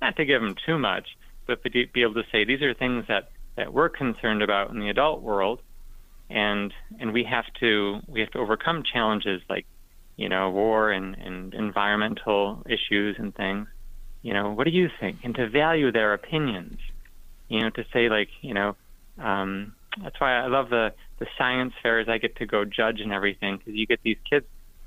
Not 0.00 0.16
to 0.16 0.24
give 0.24 0.40
them 0.40 0.54
too 0.66 0.78
much, 0.78 1.16
but 1.46 1.62
to 1.64 1.70
be 1.70 2.02
able 2.02 2.14
to 2.14 2.24
say 2.30 2.44
these 2.44 2.62
are 2.62 2.74
things 2.74 3.04
that, 3.08 3.30
that 3.56 3.72
we're 3.72 3.88
concerned 3.88 4.42
about 4.42 4.70
in 4.70 4.78
the 4.78 4.88
adult 4.88 5.22
world, 5.22 5.60
and 6.28 6.72
and 6.98 7.12
we 7.12 7.24
have 7.24 7.44
to 7.60 8.00
we 8.08 8.20
have 8.20 8.30
to 8.32 8.38
overcome 8.38 8.82
challenges 8.82 9.40
like 9.48 9.64
you 10.16 10.28
know 10.28 10.50
war 10.50 10.90
and, 10.90 11.14
and 11.14 11.54
environmental 11.54 12.62
issues 12.66 13.16
and 13.18 13.34
things. 13.34 13.68
You 14.22 14.34
know, 14.34 14.50
what 14.50 14.64
do 14.64 14.72
you 14.72 14.88
think? 15.00 15.18
And 15.22 15.34
to 15.36 15.48
value 15.48 15.92
their 15.92 16.12
opinions. 16.12 16.78
You 17.48 17.60
know, 17.60 17.70
to 17.70 17.84
say 17.92 18.08
like 18.08 18.28
you 18.40 18.54
know. 18.54 18.76
Um, 19.18 19.72
that's 20.02 20.20
why 20.20 20.34
I 20.36 20.48
love 20.48 20.68
the 20.68 20.92
the 21.18 21.26
science 21.38 21.72
fairs. 21.82 22.06
I 22.08 22.18
get 22.18 22.36
to 22.36 22.46
go 22.46 22.64
judge 22.64 23.00
and 23.00 23.12
everything 23.12 23.56
because 23.56 23.74
you 23.74 23.86
get 23.86 24.00
these 24.02 24.18
kids 24.28 24.46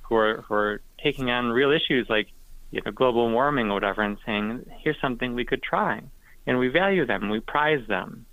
who 0.10 0.16
are 0.16 0.42
who 0.42 0.54
are 0.56 0.82
taking 1.02 1.30
on 1.30 1.50
real 1.50 1.72
issues 1.72 2.10
like 2.10 2.28
you 2.72 2.82
know 2.84 2.92
global 2.92 3.30
warming 3.30 3.70
or 3.70 3.76
whatever, 3.76 4.02
and 4.02 4.18
saying 4.26 4.66
here's 4.80 5.00
something 5.00 5.36
we 5.36 5.46
could 5.46 5.64
try, 5.64 6.02
and 6.46 6.60
we 6.60 6.68
value 6.68 7.06
them, 7.06 7.30
we 7.30 7.40
prize 7.40 7.88
them, 7.88 8.26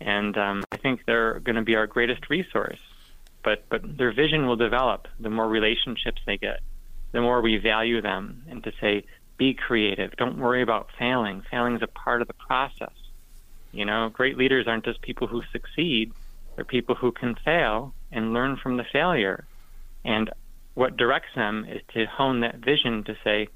and 0.00 0.38
um, 0.38 0.64
I 0.72 0.76
think 0.76 1.04
they're 1.04 1.40
going 1.40 1.56
to 1.56 1.62
be 1.62 1.74
our 1.74 1.86
greatest 1.86 2.30
resource. 2.30 2.78
But 3.42 3.64
but 3.68 3.98
their 3.98 4.12
vision 4.12 4.46
will 4.46 4.56
develop 4.56 5.08
the 5.20 5.30
more 5.30 5.48
relationships 5.48 6.22
they 6.24 6.38
get, 6.38 6.60
the 7.12 7.20
more 7.20 7.40
we 7.40 7.58
value 7.58 8.00
them, 8.00 8.42
and 8.48 8.62
to 8.64 8.72
say 8.80 9.04
be 9.36 9.52
creative. 9.52 10.16
Don't 10.16 10.38
worry 10.38 10.62
about 10.62 10.88
failing. 10.98 11.42
Failing 11.50 11.76
is 11.76 11.82
a 11.82 11.86
part 11.86 12.22
of 12.22 12.28
the 12.28 12.34
process. 12.34 12.94
You 13.72 13.84
know, 13.84 14.08
great 14.08 14.38
leaders 14.38 14.66
aren't 14.66 14.84
just 14.84 15.02
people 15.02 15.26
who 15.26 15.42
succeed, 15.52 16.12
they're 16.54 16.64
people 16.64 16.94
who 16.94 17.12
can 17.12 17.34
fail 17.34 17.92
and 18.10 18.32
learn 18.32 18.56
from 18.56 18.78
the 18.78 18.84
failure. 18.84 19.44
And 20.04 20.30
what 20.76 20.98
directs 20.98 21.30
them 21.34 21.64
is 21.68 21.80
to 21.94 22.04
hone 22.04 22.40
that 22.40 22.56
vision 22.56 23.02
to 23.04 23.16
say, 23.24 23.48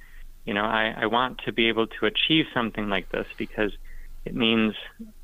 you 0.46 0.54
know, 0.54 0.64
I, 0.64 0.94
I 1.02 1.06
want 1.06 1.42
to 1.44 1.52
be 1.52 1.68
able 1.68 1.86
to 1.86 2.06
achieve 2.06 2.46
something 2.54 2.88
like 2.88 3.12
this 3.12 3.26
because 3.36 3.72
it 4.24 4.34
means, 4.34 4.74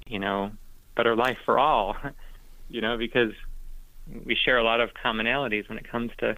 you 0.06 0.18
know, 0.18 0.52
better 0.94 1.16
life 1.16 1.38
for 1.46 1.58
all, 1.58 1.96
you 2.68 2.82
know, 2.82 2.98
because 2.98 3.32
we 4.26 4.36
share 4.36 4.58
a 4.58 4.62
lot 4.62 4.82
of 4.82 4.90
commonalities 5.02 5.70
when 5.70 5.78
it 5.78 5.90
comes 5.90 6.10
to, 6.18 6.36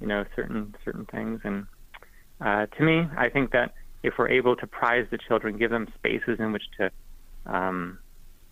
you 0.00 0.08
know, 0.08 0.24
certain 0.34 0.74
certain 0.84 1.06
things. 1.06 1.40
And 1.44 1.66
uh, 2.40 2.66
to 2.66 2.82
me, 2.82 3.06
I 3.16 3.28
think 3.28 3.52
that 3.52 3.74
if 4.02 4.14
we're 4.18 4.30
able 4.30 4.56
to 4.56 4.66
prize 4.66 5.06
the 5.12 5.18
children, 5.18 5.56
give 5.56 5.70
them 5.70 5.86
spaces 5.94 6.40
in 6.40 6.50
which 6.50 6.64
to 6.78 6.90
um, 7.46 8.00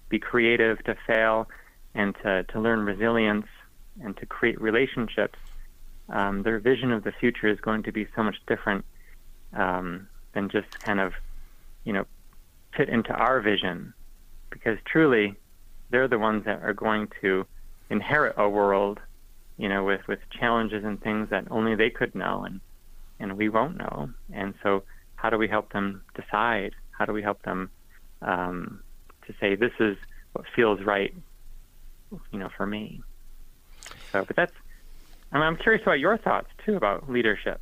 be 0.08 0.20
creative, 0.20 0.82
to 0.84 0.94
fail, 1.04 1.48
and 1.96 2.14
to, 2.22 2.44
to 2.44 2.60
learn 2.60 2.86
resilience 2.86 3.46
and 4.00 4.16
to 4.18 4.26
create 4.26 4.60
relationships, 4.60 5.38
um, 6.08 6.42
their 6.42 6.58
vision 6.58 6.92
of 6.92 7.04
the 7.04 7.12
future 7.12 7.48
is 7.48 7.60
going 7.60 7.82
to 7.84 7.92
be 7.92 8.06
so 8.14 8.22
much 8.22 8.36
different 8.46 8.84
um, 9.54 10.08
than 10.32 10.48
just 10.48 10.78
kind 10.80 11.00
of, 11.00 11.12
you 11.84 11.92
know, 11.92 12.04
fit 12.76 12.88
into 12.88 13.12
our 13.12 13.40
vision. 13.40 13.94
Because 14.50 14.78
truly, 14.84 15.34
they're 15.90 16.08
the 16.08 16.18
ones 16.18 16.44
that 16.44 16.62
are 16.62 16.74
going 16.74 17.08
to 17.20 17.46
inherit 17.90 18.34
a 18.36 18.48
world, 18.48 19.00
you 19.56 19.68
know, 19.68 19.84
with, 19.84 20.06
with 20.08 20.18
challenges 20.30 20.84
and 20.84 21.00
things 21.00 21.30
that 21.30 21.46
only 21.50 21.74
they 21.74 21.90
could 21.90 22.14
know 22.14 22.44
and, 22.44 22.60
and 23.18 23.36
we 23.36 23.48
won't 23.48 23.76
know. 23.76 24.10
And 24.32 24.54
so, 24.62 24.82
how 25.16 25.30
do 25.30 25.38
we 25.38 25.48
help 25.48 25.72
them 25.72 26.02
decide? 26.14 26.74
How 26.90 27.06
do 27.06 27.12
we 27.12 27.22
help 27.22 27.42
them 27.42 27.70
um, 28.20 28.80
to 29.26 29.34
say 29.40 29.54
this 29.54 29.72
is 29.80 29.96
what 30.32 30.44
feels 30.54 30.80
right, 30.82 31.14
you 32.30 32.38
know, 32.38 32.50
for 32.56 32.66
me. 32.66 33.00
So, 34.12 34.24
but 34.24 34.36
that's. 34.36 34.52
I'm 35.42 35.56
curious 35.56 35.82
about 35.82 35.98
your 35.98 36.18
thoughts 36.18 36.48
too 36.64 36.76
about 36.76 37.10
leadership. 37.10 37.60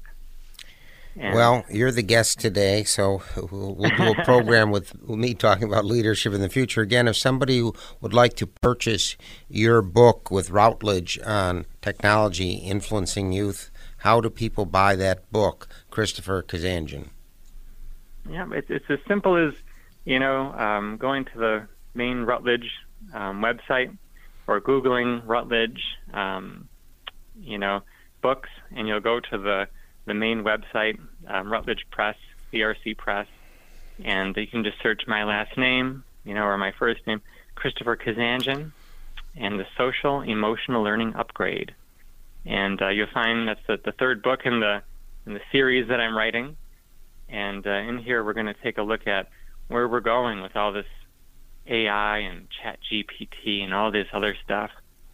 And 1.15 1.35
well, 1.35 1.65
you're 1.71 1.93
the 1.93 2.03
guest 2.03 2.41
today, 2.41 2.85
so 2.85 3.23
we'll, 3.37 3.75
we'll 3.75 3.97
do 3.97 4.13
a 4.19 4.25
program 4.25 4.71
with 4.71 5.07
me 5.07 5.35
talking 5.35 5.65
about 5.65 5.85
leadership 5.85 6.33
in 6.33 6.41
the 6.41 6.49
future. 6.49 6.81
Again, 6.81 7.07
if 7.07 7.17
somebody 7.17 7.63
would 8.01 8.15
like 8.15 8.35
to 8.37 8.47
purchase 8.47 9.17
your 9.49 9.83
book 9.83 10.31
with 10.31 10.51
Routledge 10.51 11.19
on 11.25 11.67
technology 11.83 12.55
influencing 12.55 13.31
youth, 13.31 13.71
how 13.99 14.23
do 14.23 14.31
people 14.31 14.65
buy 14.65 14.97
that 14.97 15.31
book, 15.31 15.69
Christopher 15.91 16.43
Kazanjian? 16.43 17.09
Yeah, 18.29 18.47
it's, 18.53 18.71
it's 18.71 18.87
as 18.89 18.99
simple 19.07 19.37
as 19.37 19.53
you 20.05 20.19
know, 20.19 20.53
um, 20.53 20.97
going 20.97 21.25
to 21.27 21.39
the 21.39 21.69
main 21.95 22.23
Routledge 22.23 22.71
um, 23.15 23.43
website 23.43 23.97
or 24.47 24.61
Googling 24.61 25.23
Routledge, 25.27 25.81
um, 26.13 26.69
you 27.43 27.59
know, 27.59 27.83
books, 28.21 28.49
and 28.75 28.89
you'll 28.89 29.01
go 29.01 29.21
to 29.21 29.39
the, 29.39 29.69
the 30.07 30.15
main 30.15 30.45
website, 30.45 30.99
um, 31.27 31.53
Routledge 31.53 31.87
Press, 31.91 32.17
CRC 32.53 32.97
Press, 32.97 33.27
and 34.05 34.37
you 34.37 34.47
can 34.47 34.65
just 34.65 34.81
search 34.83 35.03
my 35.07 35.25
last 35.25 35.57
name, 35.57 36.05
you 36.25 36.35
know, 36.35 36.45
or 36.45 36.57
my 36.59 36.73
first 36.79 37.07
name, 37.07 37.21
Christopher 37.55 37.97
Kazanjian, 37.97 38.73
and 39.37 39.59
the 39.59 39.67
Social 39.77 40.23
Emotional 40.23 40.83
Learning 40.83 41.15
Upgrade. 41.15 41.75
And 42.45 42.81
uh, 42.83 42.89
you'll 42.89 43.07
find 43.13 43.49
that's 43.49 43.61
the, 43.67 43.79
the 43.85 43.93
third 43.93 44.23
book 44.23 44.41
in 44.45 44.61
the 44.61 44.83
in 45.27 45.35
the 45.35 45.41
series 45.53 45.89
that 45.89 46.01
I'm 46.01 46.17
writing. 46.17 46.57
And 47.29 47.67
uh, 47.67 47.71
in 47.71 47.99
here, 47.99 48.25
we're 48.25 48.33
going 48.33 48.47
to 48.47 48.55
take 48.55 48.79
a 48.79 48.83
look 48.83 49.07
at 49.07 49.29
where 49.69 49.87
we're 49.87 50.01
going 50.01 50.43
with 50.43 50.57
all 50.57 50.73
this 50.73 50.87
AI 51.67 52.19
and 52.19 52.49
Chat 52.51 52.81
GPT 52.91 53.63
and 53.63 53.73
all 53.73 53.91
this 53.93 54.09
other 54.13 54.37
stuff. 54.45 54.71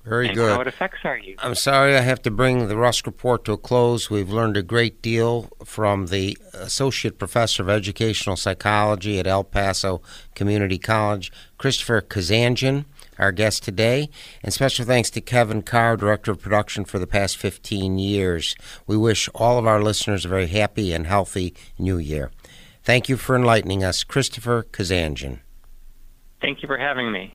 Very 0.08 0.28
good. 0.32 0.54
How 0.54 0.62
it 0.62 0.66
affects 0.66 1.00
our 1.04 1.18
youth. 1.18 1.38
I'm 1.40 1.54
sorry 1.54 1.94
I 1.94 2.00
have 2.00 2.22
to 2.22 2.30
bring 2.30 2.68
the 2.68 2.78
Rusk 2.78 3.04
Report 3.04 3.44
to 3.44 3.52
a 3.52 3.58
close. 3.58 4.08
We've 4.08 4.30
learned 4.30 4.56
a 4.56 4.62
great 4.62 5.02
deal 5.02 5.50
from 5.64 6.06
the 6.06 6.38
Associate 6.54 7.18
Professor 7.18 7.62
of 7.62 7.68
Educational 7.68 8.36
Psychology 8.36 9.18
at 9.18 9.26
El 9.26 9.44
Paso 9.44 10.00
Community 10.34 10.78
College, 10.78 11.30
Christopher 11.58 12.00
Kazanjian, 12.00 12.86
our 13.18 13.32
guest 13.32 13.62
today. 13.62 14.08
And 14.42 14.54
special 14.54 14.86
thanks 14.86 15.10
to 15.10 15.20
Kevin 15.20 15.60
Carr, 15.60 15.98
Director 15.98 16.32
of 16.32 16.40
Production 16.40 16.86
for 16.86 16.98
the 16.98 17.06
past 17.06 17.36
15 17.36 17.98
years. 17.98 18.56
We 18.86 18.96
wish 18.96 19.28
all 19.34 19.58
of 19.58 19.66
our 19.66 19.82
listeners 19.82 20.24
a 20.24 20.28
very 20.28 20.46
happy 20.46 20.92
and 20.92 21.06
healthy 21.06 21.54
new 21.78 21.98
year. 21.98 22.30
Thank 22.82 23.10
you 23.10 23.18
for 23.18 23.36
enlightening 23.36 23.84
us, 23.84 24.04
Christopher 24.04 24.62
Kazanjian. 24.62 25.40
Thank 26.40 26.62
you 26.62 26.66
for 26.66 26.78
having 26.78 27.12
me. 27.12 27.34